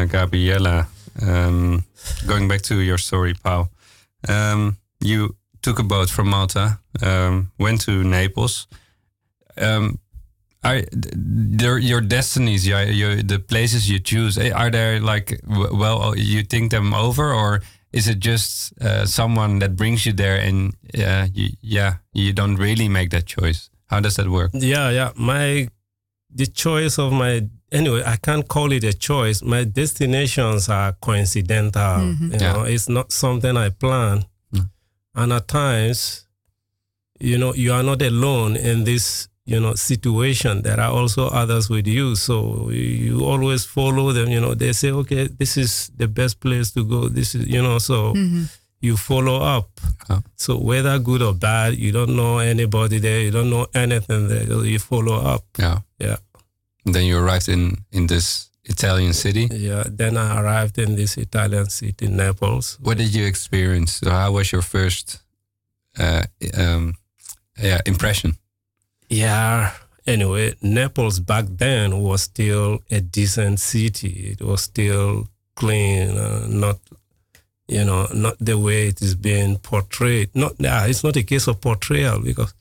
[0.06, 0.86] Gabriella.
[1.20, 1.84] Um,
[2.26, 3.68] going back to your story, Paul.
[4.28, 8.66] Um, you took a boat from Malta, um, went to Naples.
[9.56, 9.98] Um,
[10.64, 14.38] are there your destinies, your, your, the places you choose?
[14.38, 17.60] eh, Are there like well, you think them over, or
[17.92, 22.56] is it just uh, someone that brings you there, and uh, you, yeah, you don't
[22.56, 23.70] really make that choice?
[23.88, 24.50] How does that work?
[24.54, 25.10] Yeah, yeah.
[25.16, 25.68] My
[26.34, 29.42] the choice of my anyway, I can't call it a choice.
[29.42, 32.02] My destinations are coincidental.
[32.02, 32.52] You Yeah.
[32.52, 34.24] know, it's not something I plan.
[34.54, 34.68] Mm.
[35.14, 36.26] And at times,
[37.20, 40.62] you know, you are not alone in this, you know, situation.
[40.62, 42.14] There are also others with you.
[42.16, 44.28] So you always follow them.
[44.30, 47.08] You know, they say, okay, this is the best place to go.
[47.08, 48.14] This is, you know, so
[48.82, 49.80] you follow up.
[50.36, 53.20] So whether good or bad, you don't know anybody there.
[53.20, 54.44] You don't know anything there.
[54.66, 55.44] You follow up.
[55.58, 55.78] Yeah.
[55.98, 56.16] Yeah.
[56.84, 59.48] Then you arrived in in this Italian city.
[59.50, 59.84] Yeah.
[59.88, 62.78] Then I arrived in this Italian city, Naples.
[62.80, 63.94] What did you experience?
[63.94, 65.22] So how was your first
[65.98, 66.24] uh,
[66.58, 66.94] um,
[67.56, 68.36] yeah, impression?
[69.08, 69.70] Yeah.
[70.06, 74.32] Anyway, Naples back then was still a decent city.
[74.32, 76.78] It was still clean, uh, not
[77.72, 80.30] you know, not the way it is being portrayed.
[80.34, 82.54] Not, nah, it's not a case of portrayal because,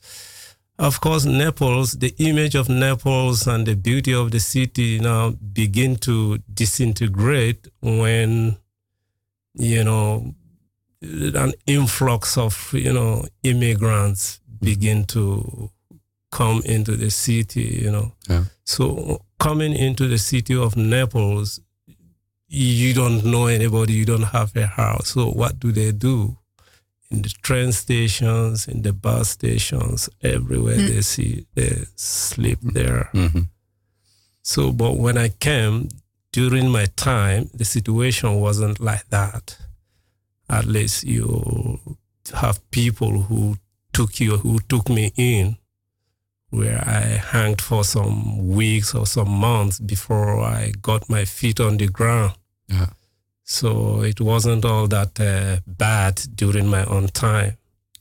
[0.79, 5.97] of course, Naples, the image of Naples and the beauty of the city now begin
[5.97, 8.57] to disintegrate when,
[9.53, 10.33] you know,
[11.01, 15.19] an influx of, you know, immigrants begin mm-hmm.
[15.19, 15.71] to
[16.31, 18.13] come into the city, you know.
[18.29, 18.45] Yeah.
[18.63, 21.59] So coming into the city of Naples,
[22.53, 25.09] you don't know anybody, you don't have a house.
[25.09, 26.37] So what do they do?
[27.09, 33.09] In the train stations, in the bus stations, everywhere they see, they sleep there.
[33.13, 33.41] hmm
[34.43, 35.89] So, but when I came
[36.33, 39.57] during my time, the situation wasn't like that.
[40.49, 41.79] At least you
[42.33, 43.57] have people who
[43.93, 45.57] took you, who took me in,
[46.49, 51.77] where I hanged for some weeks or some months before I got my feet on
[51.77, 52.33] the ground.
[52.71, 52.87] Yeah.
[53.43, 57.57] So it wasn't all that uh, bad during my own time.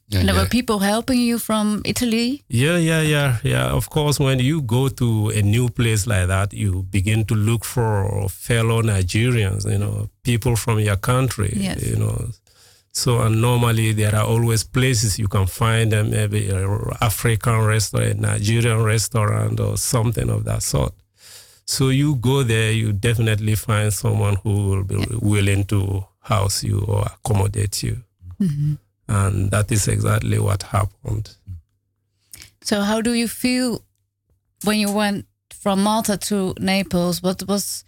[0.08, 0.42] Yeah, And there yeah.
[0.42, 2.42] were people helping you from Italy.
[2.48, 3.66] Yeah, yeah, yeah, yeah.
[3.76, 7.64] Of course, when you go to a new place like that, you begin to look
[7.64, 11.82] for fellow Nigerians, you know, people from your country, Yes.
[11.86, 12.28] you know.
[12.92, 16.66] So, and normally there are always places you can find them, maybe an
[17.00, 20.92] African restaurant, Nigerian restaurant, or something of that sort.
[21.70, 26.80] So you go there, you definitely find someone who will be willing to house you
[26.80, 28.02] or accommodate you.
[28.40, 28.74] Mm-hmm.
[29.06, 31.36] And that is exactly what happened.
[32.62, 33.84] So how do you feel
[34.64, 37.22] when you went from Malta to Naples?
[37.22, 37.84] What was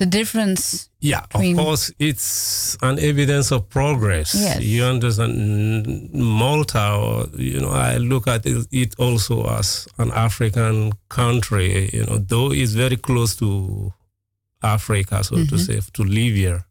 [0.00, 0.88] the difference?
[1.00, 4.34] Yeah, of course, it's an evidence of progress.
[4.34, 4.62] Yes.
[4.62, 11.90] You understand, Malta, you know, I look at it, it also as an African country,
[11.92, 13.92] you know, though it's very close to
[14.62, 15.56] Africa, so to mm-hmm.
[15.56, 16.64] say, to Libya.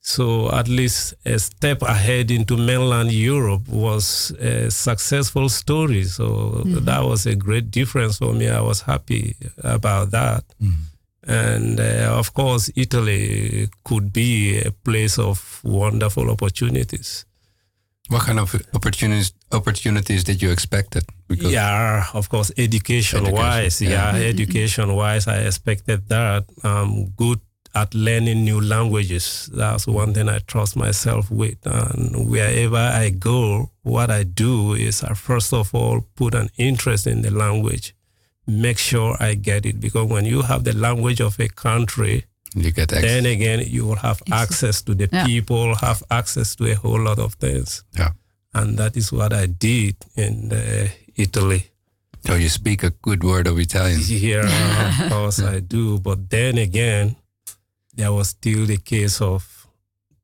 [0.00, 6.04] So at least a step ahead into mainland Europe was a successful story.
[6.04, 6.84] So mm-hmm.
[6.84, 8.48] that was a great difference for me.
[8.48, 10.44] I was happy about that.
[10.62, 10.93] Mm-hmm.
[11.26, 17.24] And uh, of course, Italy could be a place of wonderful opportunities.
[18.08, 21.04] What kind of opportunities opportunities did you expected?
[21.26, 23.80] Because yeah, of course, education, wise.
[23.80, 24.28] Education, Yeah, yeah.
[24.28, 26.44] education wise, I expected that.
[26.62, 27.40] I'm good
[27.74, 29.48] at learning new languages.
[29.52, 31.56] That's one thing I trust myself with.
[31.64, 37.06] And wherever I go, what I do is I first of all put an interest
[37.06, 37.94] in the language,
[38.46, 39.80] make sure I get it.
[39.80, 42.24] Because when you have the language of a country,
[42.54, 43.02] you get access.
[43.02, 45.26] then again you will have access to the Yeah.
[45.26, 47.82] people, have access to a whole lot of things.
[47.98, 48.10] Yeah.
[48.54, 51.70] And that is what I did in uh, Italy.
[52.26, 54.00] So you speak a good word of Italian.
[54.00, 55.98] Here, of course, I do.
[55.98, 57.16] But then again,
[57.96, 59.66] there was still the case of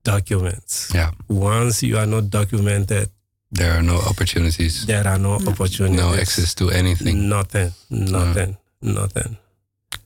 [0.04, 0.90] documents.
[0.94, 1.10] Yeah.
[1.28, 3.10] Once you are not documented,
[3.52, 5.98] There are no opportunities, there are no opportunities.
[6.00, 7.72] no access to anything, Nothing.
[7.90, 8.56] Nothing.
[8.82, 9.36] Nothing.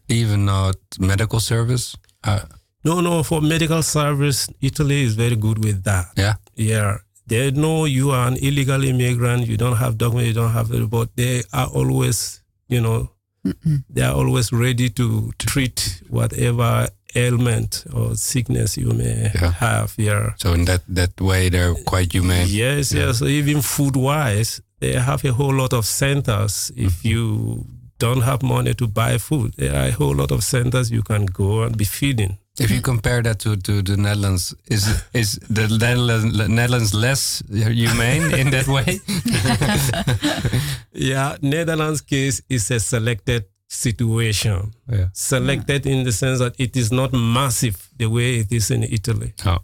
[0.09, 1.97] even not medical service.
[2.25, 2.41] Uh,
[2.85, 3.23] No, no.
[3.23, 6.07] For medical service, Italy is very good with that.
[6.17, 6.35] yeah.
[6.57, 6.99] Yeah.
[7.27, 10.91] They know you are an illegal immigrant, you don't have documents, you don't have it,
[10.91, 13.09] but they are always, you know,
[13.89, 19.53] they are always ready to treat whatever ailment or sickness you may Yeah.
[19.53, 20.35] have here.
[20.39, 22.47] So in that that way, they're quite humane.
[22.49, 23.23] Yes, yes.
[23.23, 26.71] Even food wise, they have a whole lot of centers.
[26.77, 27.09] If Mm-hmm.
[27.09, 27.65] you
[27.99, 31.27] don't have money to buy food, there are a whole lot of centers you can
[31.27, 32.39] go and be feeding.
[32.61, 38.31] If you compare that to, to the Netherlands, is is the Netherlands, Netherlands less humane
[38.39, 39.01] in that way?
[40.93, 44.73] Yeah, Netherlands case is a selected situation.
[44.91, 45.09] yeah.
[45.13, 49.33] Selected in the sense that it is not massive the way it is in Italy.
[49.47, 49.59] Oh.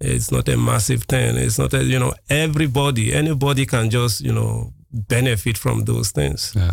[0.00, 1.36] It's not a massive thing.
[1.36, 6.52] It's not a, you know, everybody, anybody can just, you know, benefit from those things.
[6.54, 6.72] Yeah.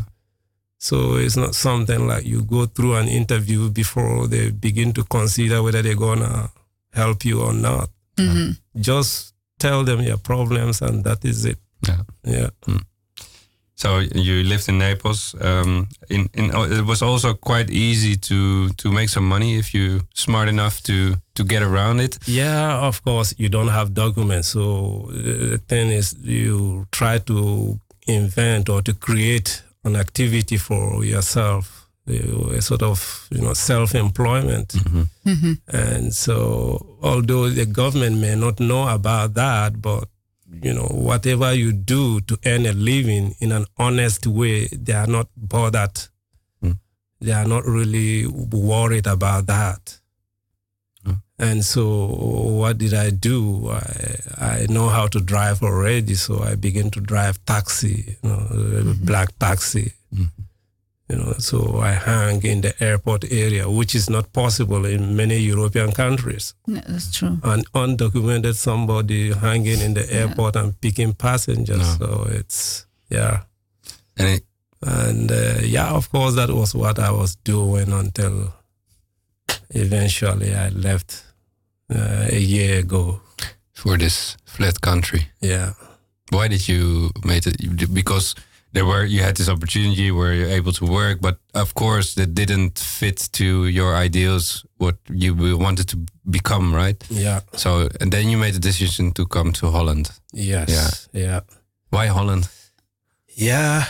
[0.80, 5.62] So it's not something like you go through an interview before they begin to consider
[5.62, 6.50] whether they're gonna
[6.94, 7.90] help you or not.
[8.18, 8.58] Mhm.
[8.80, 11.60] Just tell them your problems and that is it.
[11.88, 12.02] Yeah.
[12.24, 12.50] Yeah.
[13.82, 15.34] So you lived in Naples.
[15.42, 19.74] Um, in in oh, it was also quite easy to to make some money if
[19.74, 22.20] you smart enough to to get around it.
[22.28, 24.50] Yeah, of course, you don't have documents.
[24.50, 24.62] So
[25.10, 25.14] uh,
[25.54, 32.58] the thing is, you try to invent or to create an activity for yourself, uh,
[32.58, 34.76] a sort of you know self-employment.
[35.26, 35.58] Mhm.
[35.68, 36.36] And so,
[37.02, 40.08] although the government may not know about that, but
[40.62, 45.08] you know, whatever you do to earn a living in an honest way, they are
[45.08, 46.00] not bothered.
[46.62, 46.72] Hmm.
[47.20, 50.00] They are not really worried about that.
[51.06, 51.14] Hmm.
[51.40, 52.06] And so,
[52.60, 53.70] what did I do?
[53.70, 58.48] I, I know how to drive already, so I began to drive taxi, you know,
[58.92, 59.94] a black taxi.
[60.14, 60.30] Mhm.
[61.12, 61.58] You know, so
[61.90, 66.54] I hang in the airport area, which is not possible in many European countries.
[66.68, 67.38] Yeah, that's true.
[67.44, 70.20] An undocumented somebody hanging in the Yeah.
[70.22, 72.00] airport and picking passengers.
[72.00, 72.08] No.
[72.08, 73.42] So it's yeah,
[74.18, 74.44] And it,
[74.82, 78.54] and uh, yeah, of course, that was what I was doing until
[79.70, 81.24] eventually I left
[81.94, 83.20] uh, a year ago.
[83.74, 85.74] for this flat country, Yeah.
[86.32, 87.58] why did you make it?
[87.94, 88.36] Because
[88.74, 92.34] there were you had this opportunity where you're able to work, but of course that
[92.34, 95.98] didn't fit to your ideals, what you wanted to
[96.30, 97.04] become, right?
[97.10, 97.42] Yeah.
[97.54, 100.12] So and then you made the decision to come to Holland.
[100.34, 100.70] Yes.
[101.14, 101.22] Yeah.
[101.24, 101.40] Yeah.
[101.90, 102.48] Why Holland?
[103.36, 103.84] Yeah.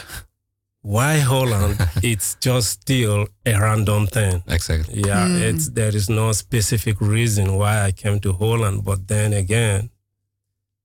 [0.83, 1.77] Why Holland?
[2.03, 4.41] it's just still a random thing.
[4.47, 5.01] Exactly.
[5.07, 5.41] Yeah, Mm.
[5.53, 9.89] it's there is no specific reason why I came to Holland, but then again,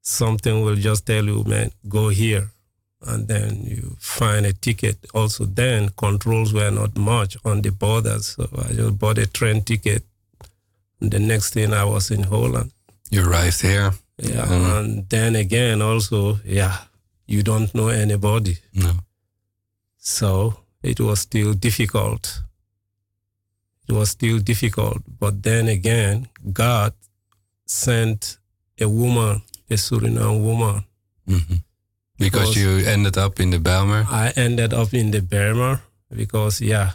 [0.02, 2.50] something will just tell you, man, go here,
[3.06, 4.96] and then you find a ticket.
[5.14, 9.62] Also, then controls were not much on the borders, so I just bought a train
[9.62, 10.02] ticket.
[11.00, 12.70] And the next thing I was in Holland.
[13.10, 13.92] You arrived here.
[14.18, 14.78] Yeah, Mm.
[14.78, 16.76] and then again, also, yeah,
[17.26, 18.58] you don't know anybody.
[18.74, 18.92] No.
[19.98, 22.40] So it was still difficult.
[23.88, 25.02] It was still difficult.
[25.20, 26.92] But then again, God
[27.66, 28.38] sent
[28.80, 30.84] a woman, a Suriname woman.
[31.28, 31.62] Mhm.
[32.18, 34.06] Because Because- you ended up in the Bijlmer.
[34.10, 35.80] I ended up in the Bijlmer
[36.14, 36.92] because, yeah.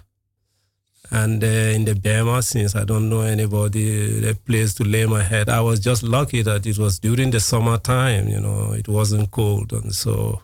[1.14, 5.22] And uh, in the Bijlmer, since I don't know anybody, a place to lay my
[5.22, 9.30] head, I was just lucky that it was during the summertime, you know, it wasn't
[9.32, 9.74] cold.
[9.74, 10.42] And so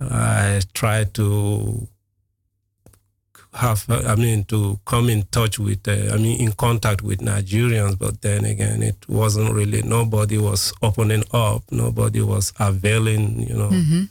[0.00, 1.88] I tried to
[3.58, 7.98] have, I mean, to come in touch with, uh, I mean, in contact with Nigerians,
[7.98, 13.70] but then again, it wasn't really, nobody was opening up, nobody was availing, you know.
[13.70, 14.08] Mhm.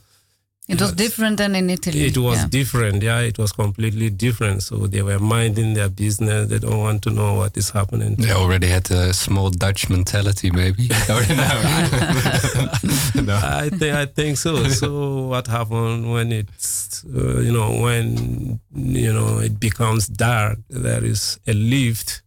[0.68, 2.08] It was different than in Italy.
[2.08, 2.48] It was yeah.
[2.50, 3.20] different, yeah.
[3.20, 4.64] It was completely different.
[4.64, 6.50] So they were minding their business.
[6.50, 8.16] They don't want to know what is happening.
[8.16, 10.90] They already had a small Dutch mentality, maybe.
[11.08, 11.20] No.
[13.24, 13.40] no.
[13.42, 14.68] I think I think so.
[14.68, 20.60] So what happened when it's uh, you know when you know it becomes dark?
[20.70, 22.22] There is a lift,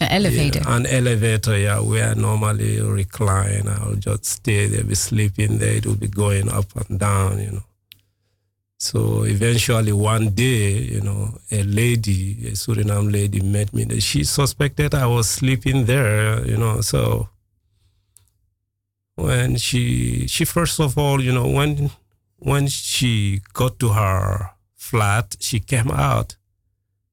[0.00, 0.60] An elevator.
[0.60, 1.56] yeah, an elevator.
[1.58, 3.66] Yeah, where I normally recline.
[3.66, 5.76] I'll just stay there, be sleeping there.
[5.76, 7.38] It will be going up and down.
[7.38, 7.64] You know.
[8.78, 14.00] So eventually one day, you know, a lady, a Suriname lady met me.
[14.00, 17.30] She suspected I was sleeping there, you know, so
[19.14, 21.90] when she she first of all, you know, when
[22.38, 26.36] when she got to her flat, she came out.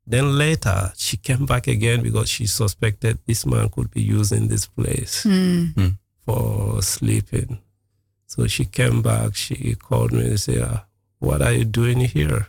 [0.05, 4.65] Then later she came back again because she suspected this man could be using this
[4.67, 5.89] place Hmm.
[6.25, 7.59] for sleeping.
[8.27, 10.85] So she came back, she called me and said, "Ah,
[11.19, 12.47] What are you doing here?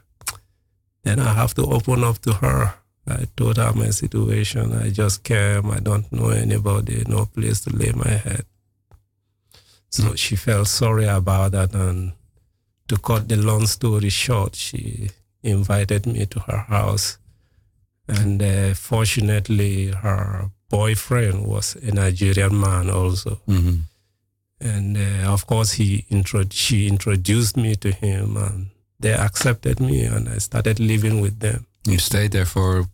[1.04, 2.74] Then I have to open up to her.
[3.06, 4.72] I told her my situation.
[4.72, 5.70] I just came.
[5.70, 8.46] I don't know anybody, no place to lay my head.
[9.90, 11.74] So she felt sorry about that.
[11.74, 12.12] And
[12.88, 15.10] to cut the long story short, she
[15.42, 17.18] invited me to her house.
[18.08, 23.40] And uh, fortunately, her boyfriend was a Nigerian man also.
[23.48, 23.80] Mhm.
[24.60, 28.66] And uh, of course, he intro- she introduced me to him, and
[29.00, 31.66] they accepted me and I started living with them.
[31.86, 32.84] You stayed there for a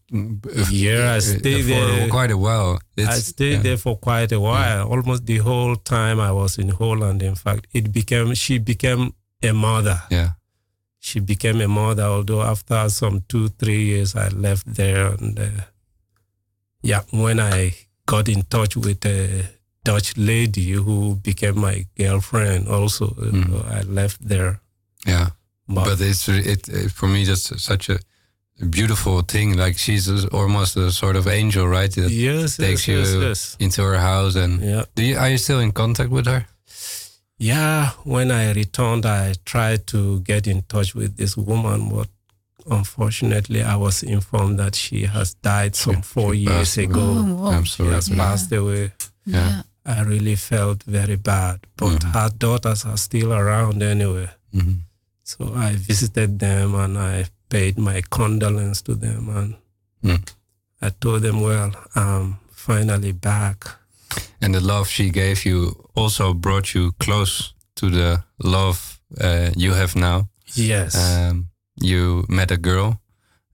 [0.56, 2.08] f- Yeah, I uh, stayed for there.
[2.08, 2.80] quite a while.
[2.98, 3.62] I stayed yeah.
[3.62, 7.22] there for quite a while, almost the whole time I was in Holland.
[7.22, 10.02] In fact, it became she became a mother.
[10.10, 10.30] Yeah.
[11.02, 12.04] She became a mother.
[12.04, 15.64] Although after some two three years, I left there, and uh,
[16.82, 17.72] yeah, when I
[18.06, 19.44] got in touch with a
[19.84, 23.64] Dutch lady who became my girlfriend, also uh, Mhm.
[23.78, 24.60] I left there.
[25.06, 25.30] Yeah.
[25.68, 27.98] But, but it's it, it for me that's such a
[28.68, 33.12] beautiful thing like she's almost a sort of angel right that yes, takes yes, yes,
[33.14, 33.56] you yes.
[33.58, 34.84] into her house and Yeah.
[34.94, 36.44] do you, are you still in contact with her
[37.40, 42.08] Yeah, when I returned, I tried to get in touch with this woman, but
[42.70, 47.00] unfortunately, I was informed that she has died some She- four she years ago.
[47.00, 47.50] Oh, wow.
[47.52, 48.16] i'm She has Yeah.
[48.16, 48.92] passed away.
[49.24, 49.62] Yeah.
[49.86, 54.28] I really felt very bad, but her daughters are still around anyway.
[54.54, 54.80] Mhm.
[55.24, 59.54] So I visited them and I paid my condolence to them, and
[60.04, 60.22] Mm.
[60.82, 63.64] I told them, "Well, I'm finally back."
[64.40, 69.74] And the love she gave you also brought you close to the love uh, you
[69.74, 70.94] have now Yes.
[70.96, 71.48] um,
[71.82, 73.00] you met a girl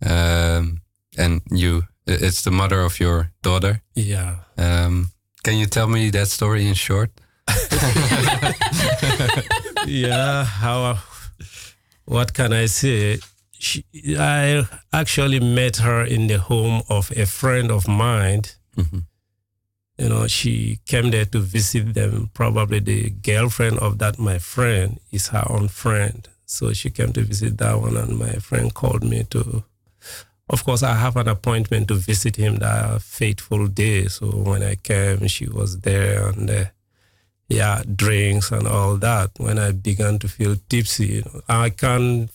[0.04, 0.80] um,
[1.18, 4.36] and you it's the mother of your daughter yeah.
[4.58, 5.10] um,
[5.44, 7.10] can you tell me that story in short
[9.86, 10.98] yeah, how?
[12.04, 13.18] What can I say?
[13.52, 13.84] She,
[14.18, 18.42] I actually met her in the home of a friend of mine.
[18.76, 19.04] Mhm.
[19.98, 22.30] You know, she came there to visit them.
[22.34, 26.28] Probably the girlfriend of that my friend is her own friend.
[26.44, 29.64] So she came to visit that one, and my friend called me to.
[30.48, 34.06] Of course, I have an appointment to visit him that fateful day.
[34.06, 36.50] So when I came, she was there, and.
[36.50, 36.64] Uh,
[37.48, 39.30] yeah, drinks and all that.
[39.38, 42.28] When I began to feel tipsy, you know, I can.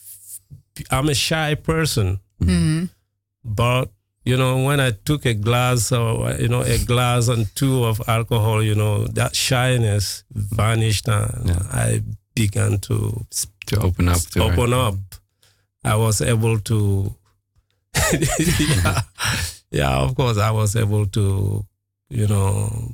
[0.89, 2.89] I'm a shy person, Mhm.
[3.43, 3.89] but
[4.23, 8.01] you know, when I took a glass or you know a glass and two of
[8.07, 11.63] alcohol, you know, that shyness vanished, and Yeah.
[11.71, 12.01] I
[12.35, 13.25] began to
[13.67, 14.53] to open up to her.
[14.53, 14.95] open up.
[15.83, 17.15] I was able to.
[18.13, 19.01] yeah,
[19.71, 21.65] yeah, of course, I was able to,
[22.09, 22.91] you know,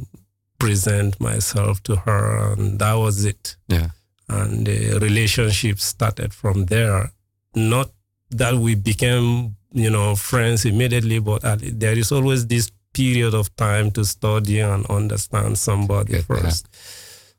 [0.59, 3.55] present myself to her, and that was it.
[3.67, 3.89] Yeah.
[4.29, 7.11] And the relationship started from there.
[7.55, 7.91] Not
[8.31, 13.55] that we became, you know, friends immediately, but at- there is always this period of
[13.55, 16.41] time to study and understand somebody Get that.
[16.41, 16.67] first.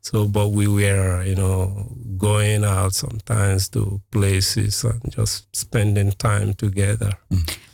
[0.00, 6.54] So, but we were, you know, going out sometimes to places and just spending time
[6.54, 7.12] together.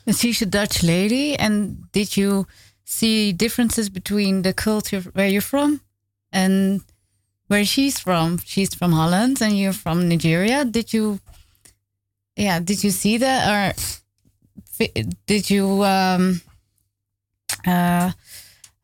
[0.06, 1.36] And she's a Dutch lady.
[1.38, 2.46] And did you
[2.84, 5.80] see differences between the culture where you're from
[6.32, 6.80] and
[7.48, 8.38] where she's from?
[8.38, 10.64] She's from Holland and you're from Nigeria.
[10.64, 11.20] Did you,
[12.36, 13.48] yeah, did you see that?
[13.48, 14.00] Or fi-
[15.26, 16.40] did you, um,
[17.66, 18.10] uh,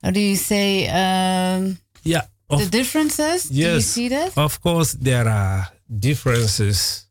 [0.03, 2.23] how do you say, um, Yeah.
[2.49, 3.45] the differences?
[3.49, 3.87] Do you yes.
[3.87, 4.37] see that?
[4.37, 5.69] of course, there are
[5.99, 7.07] differences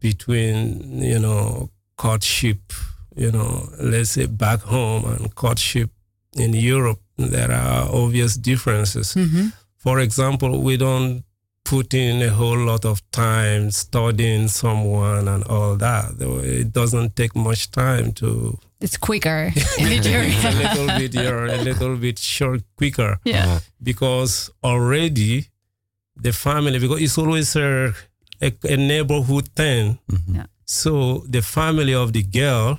[0.00, 2.72] between, you know, courtship,
[3.16, 5.90] you know, let's say back home and courtship
[6.36, 7.00] in Europe.
[7.16, 9.14] There are obvious differences.
[9.14, 9.48] hmm
[9.78, 11.24] For example, we don't
[11.64, 16.12] put in a whole lot of time studying someone and all that.
[16.20, 21.96] It doesn't take much time to It's quicker in a little bit you're a little
[21.96, 23.60] bit short quicker yeah.
[23.82, 25.46] because already
[26.16, 27.94] the family because it's always a,
[28.42, 29.98] a, a neighborhood thing.
[30.12, 30.34] Mhm.
[30.36, 30.46] Yeah.
[30.66, 32.78] So the family of the girl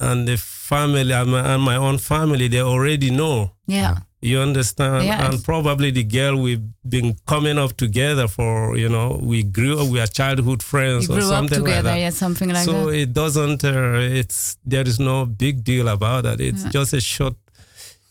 [0.00, 3.52] and the family and my, and my own family they already know.
[3.66, 3.98] Yeah.
[4.30, 5.04] You understand?
[5.04, 5.20] Yes.
[5.24, 9.88] And probably the girl we've been coming up together for, you know, we grew up,
[9.94, 11.98] we are childhood friends or something like that.
[12.04, 12.94] yeah, something like so that.
[13.02, 16.40] it doesn't, uh, it's, there is no big deal about that.
[16.40, 16.70] It's Yeah.
[16.78, 17.34] just a short,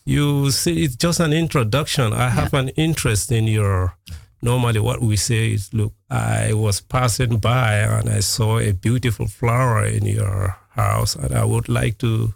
[0.04, 2.12] you see, it's just an introduction.
[2.12, 3.96] I have an interest in your,
[4.40, 9.26] normally what we say is, look, I was passing by and I saw a beautiful
[9.26, 12.34] flower in your house and I would like to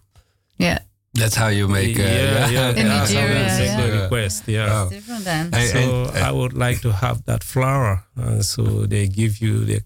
[0.58, 0.78] Yeah,
[1.14, 1.98] That's how you make.
[1.98, 3.80] Uh, yeah, yeah, In that's Nigeria, make yeah.
[3.80, 4.44] the request.
[4.46, 4.68] Yeah.
[4.70, 4.82] Oh.
[4.84, 5.52] it's different then.
[5.52, 9.80] So and- I would like to have that flower, and so they give you the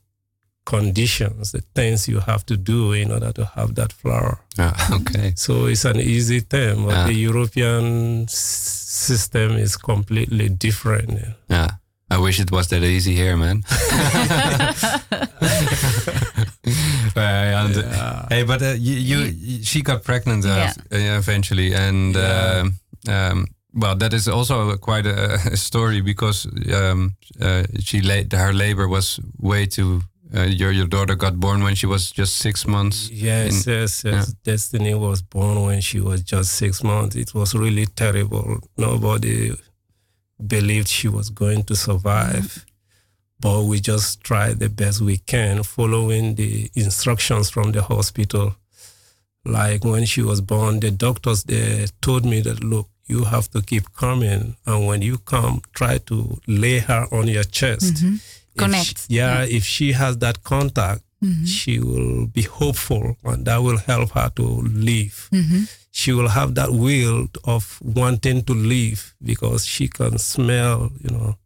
[0.64, 4.38] conditions, the things you have to do in order to have that flower.
[4.58, 5.32] Ah, okay.
[5.36, 7.06] So it's an easy thing, but Yeah.
[7.06, 11.20] the European system is completely different.
[11.48, 11.68] Yeah.
[12.10, 13.62] I wish it was that easy here, man.
[17.20, 18.26] And, Yeah.
[18.30, 20.72] Hey, but uh, you, you, she got pregnant uh, Yeah.
[21.14, 22.62] uh, eventually, and Yeah.
[22.62, 22.72] um,
[23.08, 28.52] um, well, that is also quite a, a story because um, uh, she la- her
[28.52, 30.02] labor was way too
[30.34, 33.10] uh, your your daughter got born when she was just six months.
[33.10, 34.04] Yes, in- yes, yes.
[34.04, 34.24] yeah.
[34.52, 37.16] Destiny was born when she was just six months.
[37.16, 38.58] It was really terrible.
[38.78, 39.52] Nobody
[40.46, 42.64] believed she was going to survive.
[43.42, 48.54] But we just try the best we can, following the instructions from the hospital.
[49.44, 53.60] Like when she was born, the doctors they told me that look, you have to
[53.60, 57.94] keep coming, and when you come, try to lay her on your chest.
[57.94, 58.14] Mm-hmm.
[58.54, 58.98] If Connect.
[59.00, 61.44] she- yeah, if she has that contact, mm-hmm.
[61.44, 65.28] she will be hopeful and that will help her to live.
[65.32, 65.62] Mm-hmm.
[65.90, 71.36] She will have that will of wanting to live because she can smell, you know,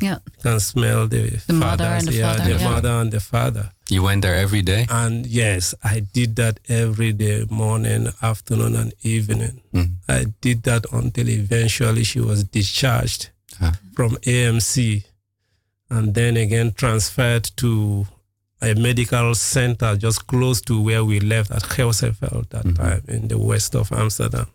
[0.00, 0.18] Yeah.
[0.42, 2.70] can smell the, The mother and the yeah, father, the yeah.
[2.70, 3.70] mother and the father.
[3.88, 4.86] You went there every day.
[4.90, 9.60] And yes, I did that every day, morning, afternoon, and evening.
[9.72, 9.92] Mm.
[10.08, 13.72] I did that until eventually she was discharged Ah.
[13.94, 15.04] from AMC
[15.88, 18.06] and then again transferred to
[18.60, 23.38] a medical center just close to where we left at Geuzenveld that time in the
[23.38, 24.46] west of Amsterdam.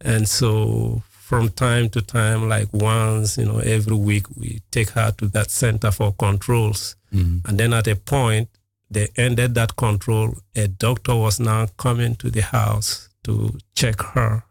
[0.00, 5.12] And so from time to time, like once, you know, every week, we take her
[5.18, 6.96] to that center for controls.
[7.14, 7.40] Mhm.
[7.46, 8.48] And then at a point,
[8.94, 10.34] they ended that control.
[10.56, 13.32] A doctor was now coming to the house to
[13.76, 14.42] check her.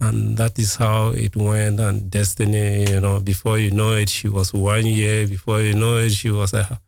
[0.00, 1.80] And that is how it went.
[1.80, 5.26] And Destiny, you know, before you know it, she was one year.
[5.26, 6.80] Before you know it, she was a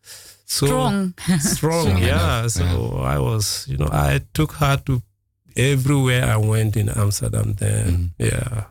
[0.47, 1.15] so Strong.
[1.39, 1.41] strong.
[1.57, 2.39] Strong yeah.
[2.41, 3.15] enough, So yeah.
[3.15, 5.03] I was, you know, I took her to
[5.57, 7.55] everywhere I went in Amsterdam.
[7.59, 8.65] Then, yeah.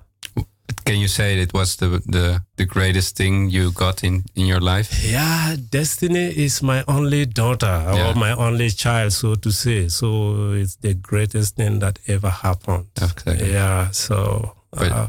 [0.86, 4.62] Can you say it was the the the greatest thing you got in in your
[4.62, 4.90] life?
[5.12, 8.10] Yeah, Destiny is my only daughter Yeah.
[8.12, 9.90] or my only child, so to say.
[9.90, 12.86] So it's the greatest thing that ever happened.
[13.02, 13.52] Exactly.
[13.52, 13.92] Yeah.
[13.92, 14.56] So.
[14.72, 15.08] But- uh,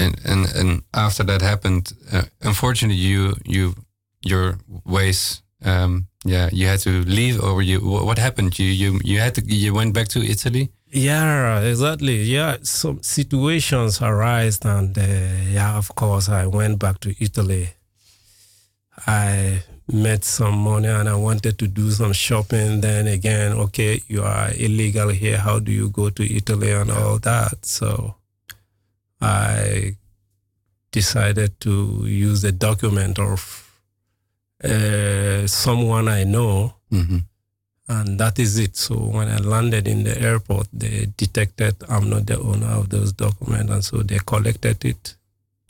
[0.00, 3.74] And and and after that happened, uh, unfortunately, you you
[4.22, 5.42] your ways.
[5.64, 7.80] Um, yeah, you had to leave, or you.
[7.80, 8.58] What happened?
[8.58, 9.42] You you you had to.
[9.42, 10.70] You went back to Italy.
[10.90, 12.22] Yeah, exactly.
[12.22, 15.02] Yeah, some situations arise, and uh,
[15.50, 17.70] yeah, of course, I went back to Italy.
[19.06, 19.62] I
[19.92, 22.80] met some money, and I wanted to do some shopping.
[22.80, 25.38] Then again, okay, you are illegal here.
[25.38, 27.66] How do you go to Italy and all that?
[27.66, 28.14] So,
[29.20, 29.96] I
[30.90, 33.70] decided to use the document of
[34.64, 37.18] uh, someone I know Mm-hmm.
[37.88, 38.76] And that is it.
[38.76, 43.12] So when I landed in the airport, they detected I'm not the owner of those
[43.12, 45.14] documents, and so they collected it.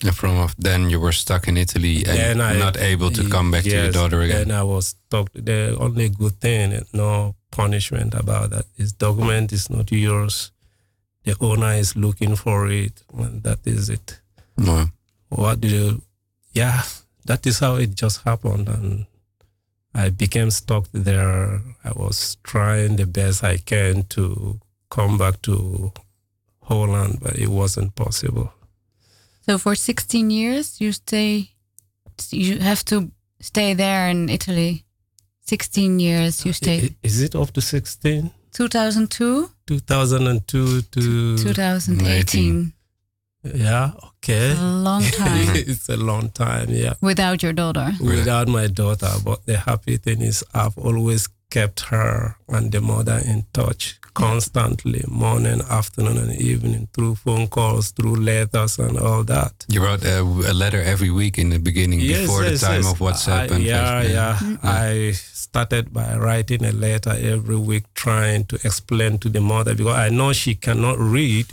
[0.05, 3.65] And from then you were stuck in Italy and I- not able to come back
[3.65, 4.49] to your daughter again.
[4.49, 5.31] Then I was stuck.
[5.35, 8.67] The only good thing, eh, no punishment about that.
[8.77, 10.53] Is document is not yours.
[11.25, 13.03] The owner is looking for it.
[13.13, 14.21] And that is it.
[14.57, 14.91] No.
[15.31, 16.03] What do you?
[16.53, 16.83] Yeah,
[17.27, 19.07] that is how it just happened, and
[19.99, 21.61] I became stuck there.
[21.85, 25.93] I was trying the best I can to come back to
[26.63, 28.53] Holland, but it wasn't possible.
[29.45, 31.51] So for 16 years, you stay,
[32.31, 34.85] you have to stay there in Italy.
[35.41, 36.95] 16 years you stay.
[37.03, 38.31] Is it up to 16?
[38.53, 42.73] 2002, 2002 to 2018.
[43.45, 44.53] Yeah, okay.
[44.53, 46.95] A long time it's a long time, yeah.
[47.01, 47.93] without your daughter.
[48.01, 53.21] Without my daughter, but the happy thing is I've always kept her and the mother
[53.25, 59.65] in touch constantly, morning, afternoon, and evening, through phone calls, through letters, and all that.
[59.69, 63.51] You wrote a, a letter every week in the beginning before the time of WhatsApp
[63.51, 64.11] I- and yeah, Facebook.
[64.13, 64.71] yeah.
[64.71, 69.97] I started by writing a letter every week, trying to explain to the mother because
[69.97, 71.47] I know she cannot read,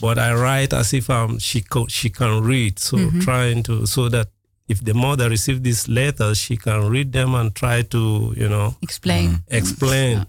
[0.00, 2.78] but I write as if um, she co- she can read.
[2.78, 4.28] So trying to so that
[4.68, 8.74] if the mother receives these letters, she can read them and try to you know
[8.82, 9.42] Explain.
[9.48, 10.26] explain.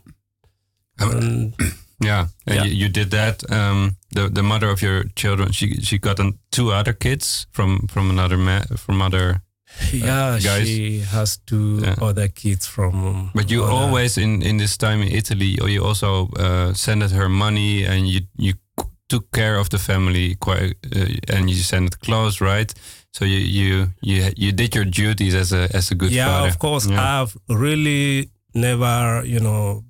[0.99, 1.53] Um, And
[1.99, 2.63] Yeah, and Yeah.
[2.65, 3.43] You, you did that.
[3.51, 7.88] Um, the the mother of your children, she she got an, two other kids from
[7.88, 9.41] from another man from other.
[9.91, 10.68] yeah, guys.
[10.68, 11.95] she has two Yeah.
[12.01, 13.32] other kids from.
[13.34, 17.11] But you other- always in in this time in Italy, or you also uh, sent
[17.11, 18.59] her money and you you c-
[19.10, 22.74] took care of the family quite, uh, and you sent it close, right?
[23.14, 26.47] So you you you you did your duties as a as a good yeah, father.
[26.49, 26.88] of course.
[26.88, 27.22] Yeah.
[27.22, 29.84] I've really never, you know,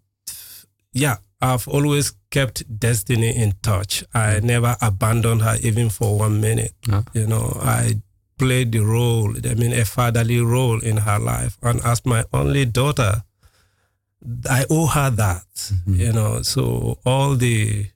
[0.93, 4.03] yeah, I've always kept Destiny in touch.
[4.13, 6.73] I never abandoned her even for one minute.
[6.87, 7.03] Yeah.
[7.13, 8.01] You know, I
[8.37, 11.57] played the role, I mean, a fatherly role in her life.
[11.61, 13.23] And as my only daughter,
[14.49, 16.41] I owe her that, you know.
[16.41, 17.87] So all the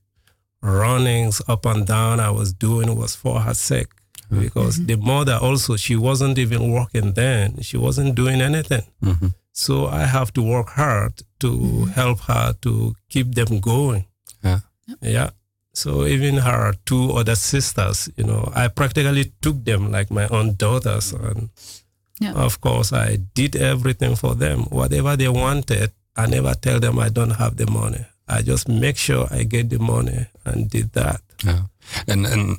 [0.62, 3.88] runnings up and down I was doing was for her sake.
[4.30, 7.60] Because the mother also, she wasn't even working then.
[7.62, 8.84] She wasn't doing anything.
[9.04, 9.34] Mhm.
[9.52, 14.06] So I have to work hard to help her to keep them going.
[14.42, 14.60] Yeah.
[15.02, 15.30] Yeah.
[15.74, 20.56] So even her two other sisters, you know, I practically took them like my own
[20.56, 21.12] daughters.
[21.12, 21.50] And
[22.22, 22.34] Yeah.
[22.34, 24.60] of course, I did everything for them.
[24.70, 28.06] Whatever they wanted, I never tell them I don't have the money.
[28.28, 31.22] I just make sure I get the money and did that.
[31.46, 31.62] Yeah.
[32.08, 32.58] And and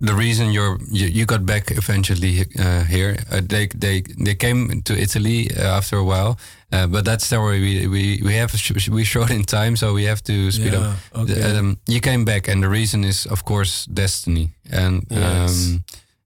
[0.00, 4.80] the reason you're you, you got back eventually uh, here, uh, they they they came
[4.82, 6.38] to Italy uh, after a while,
[6.72, 10.04] uh, but that story we we we have sh- we short in time, so we
[10.06, 10.96] have to speed up.
[11.14, 11.34] Okay.
[11.34, 15.50] The- um, you came back, and the reason is of course destiny, and Yes.
[15.66, 15.84] um,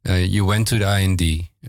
[0.08, 1.20] uh, you went to the IND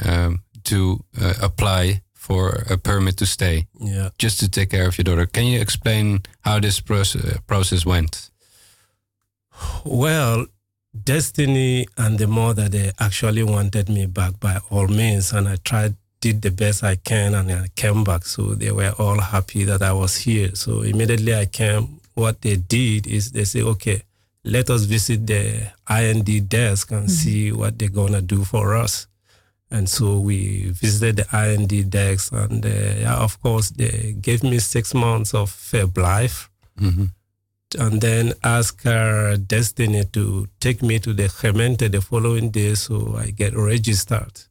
[0.06, 4.10] um, to uh, apply for a permit to stay, Yeah.
[4.18, 5.28] just to take care of your daughter.
[5.28, 6.06] Can you explain
[6.42, 8.32] how this proce- process went?
[9.84, 10.48] Well,
[11.04, 15.96] Destiny and the mother, they actually wanted me back by all means, and I tried,
[16.22, 18.26] did the best I can, and I came back.
[18.26, 20.56] So they were all happy that I was here.
[20.56, 22.00] So immediately I came.
[22.14, 24.04] What they did is they say, okay,
[24.46, 25.44] let us visit the
[25.90, 27.22] IND desk and mm-hmm.
[27.24, 29.08] see what they're gonna do for us.
[29.72, 34.60] And so we visited the IND desk, and uh, yeah, of course, they gave me
[34.60, 37.06] six months of verblijf hmm
[37.78, 43.16] and then ask her destiny to take me to the Gemeente the following day so
[43.18, 44.42] I get registered.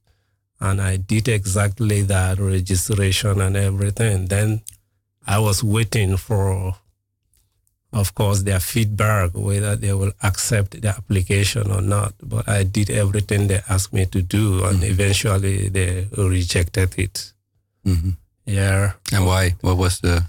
[0.60, 4.26] And I did exactly that registration and everything.
[4.26, 4.62] Then
[5.26, 6.76] I was waiting for,
[7.94, 12.12] of course, their feedback, whether they will accept the application or not.
[12.22, 17.32] But I did everything they asked me to do, and eventually they rejected it.
[17.84, 18.10] hmm
[18.46, 18.92] Yeah.
[19.12, 19.54] And why?
[19.60, 20.24] What was the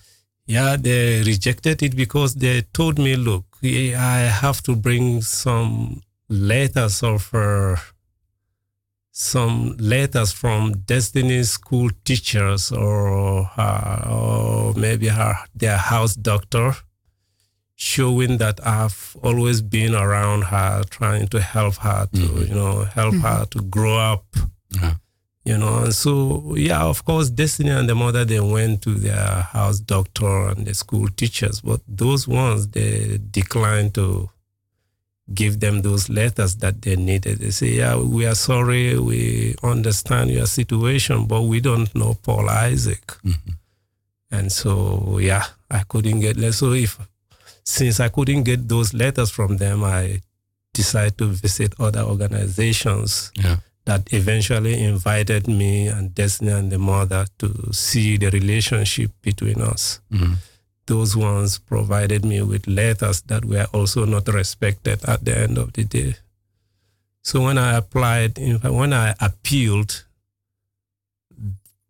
[0.48, 7.02] Yeah, they rejected it because they told me, look, I have to bring some letters
[7.04, 7.76] of uh,
[9.12, 16.76] some letters from Destiny's school teachers or her, or maybe her their house doctor,
[17.76, 22.48] showing that I've always been around her, trying to help her to Mhm.
[22.50, 24.26] you know help her to grow up
[24.72, 24.96] Yeah.
[25.44, 29.42] you know and so yeah of course destiny and the mother they went to their
[29.52, 34.30] house doctor and the school teachers but those ones they declined to
[35.34, 40.30] give them those letters that they needed they say yeah we are sorry we understand
[40.32, 43.56] your situation but we don't know paul isaac Mhm.
[44.32, 47.00] and so yeah i couldn't get le- so if
[47.66, 50.22] since i couldn't get those letters from them i
[50.74, 53.58] decided to visit other organizations Yeah.
[53.86, 60.02] that eventually invited me and Destiny and the mother to see the relationship between us.
[60.12, 60.36] Mhm.
[60.88, 65.72] Those ones provided me with letters that were also not respected at the end of
[65.74, 66.16] the day.
[67.24, 70.04] So when I applied, in fact, when I appealed,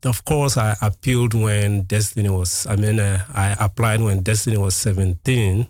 [0.04, 4.76] of course, I appealed when Destiny was, I mean, uh, I applied when Destiny was
[4.76, 5.68] 17.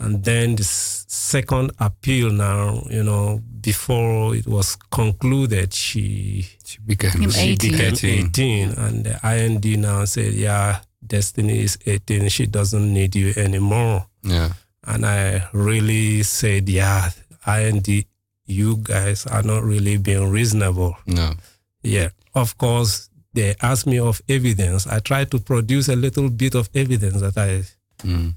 [0.00, 7.10] And then the second appeal now, you know, before it was concluded, she, She became,
[7.12, 7.70] Became she 18.
[7.72, 8.26] became 18.
[8.28, 8.70] 18.
[8.78, 12.28] And the IND now said, yeah, Destiny is 18.
[12.28, 14.06] She doesn't need you anymore.
[14.22, 14.52] Yeah.
[14.86, 17.10] And I really said, yeah,
[17.46, 17.88] IND,
[18.46, 20.96] you guys are not really being reasonable.
[21.06, 21.32] No.
[21.88, 22.08] Yeah.
[22.34, 24.86] Of course, they asked me of evidence.
[24.86, 27.62] I tried to produce a little bit of evidence that I
[28.06, 28.34] Mm.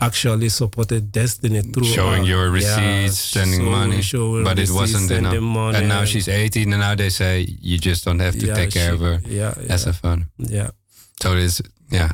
[0.00, 4.00] actually supported Destiny through Showing your yeah, receipts, sending so money,
[4.44, 5.40] but it wasn't enough.
[5.40, 5.78] money.
[5.78, 8.70] And now she's 18, and now they say you just don't have to Yeah, take
[8.72, 10.26] care she- of her Yeah, yeah, as a father.
[10.38, 10.70] yeah.
[11.22, 12.12] So it is, yeah,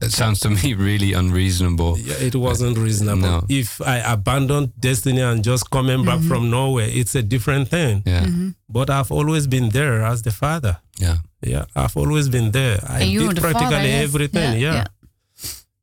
[0.00, 1.98] it sounds to me really unreasonable.
[1.98, 3.22] Yeah, it wasn't reasonable.
[3.22, 3.44] No.
[3.48, 8.02] If I abandoned Destiny and just coming back from nowhere, it's a different thing.
[8.06, 8.26] Yeah,
[8.68, 10.78] But I've always been there as the father.
[10.98, 12.80] yeah, Yeah, I've always been there.
[12.86, 14.04] I And did practically father, yes.
[14.04, 14.60] everything.
[14.60, 14.84] Yeah.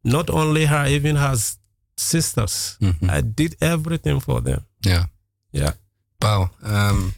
[0.03, 1.57] Not only her, even her s-
[1.97, 2.77] sisters.
[2.81, 3.09] Mhm.
[3.09, 4.61] I did everything for them.
[4.85, 5.05] yeah.
[5.53, 5.73] Yeah.
[6.21, 6.49] Wow.
[6.63, 7.13] Um,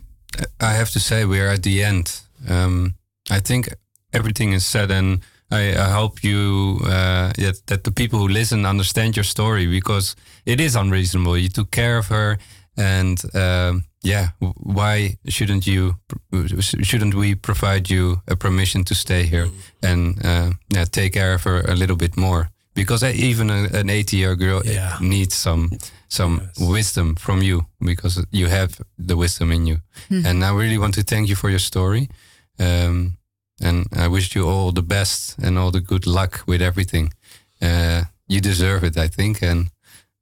[0.60, 2.22] I have to say we're at the end.
[2.50, 2.96] Um,
[3.30, 3.70] I think
[4.12, 5.22] everything is said, and
[5.54, 10.16] I, I hope you uh, that, that the people who listen understand your story because
[10.46, 11.38] it is unreasonable.
[11.38, 12.38] You took care of her,
[12.78, 14.28] and um, yeah,
[14.76, 15.96] why shouldn't you?
[16.60, 19.48] Shouldn't we provide you a permission to stay here
[19.82, 22.50] and uh, yeah, take care of her a little bit more?
[22.76, 24.98] Because uh, even a, an 80-year girl Yeah.
[25.00, 25.70] needs some
[26.10, 26.70] some Yes.
[26.70, 28.70] wisdom from you because you have
[29.08, 29.78] the wisdom in you.
[30.10, 32.08] And I really want to thank you for your story.
[32.60, 33.18] Um,
[33.64, 37.14] and I wish you all the best and all the good luck with everything.
[37.62, 39.42] Uh, you deserve it, I think.
[39.42, 39.70] And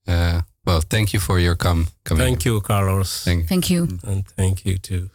[0.08, 2.24] uh, well, thank you for your come coming.
[2.24, 3.24] Thank you, Carlos.
[3.24, 3.48] Thank.
[3.48, 3.88] Thank you.
[4.04, 5.10] And thank you too.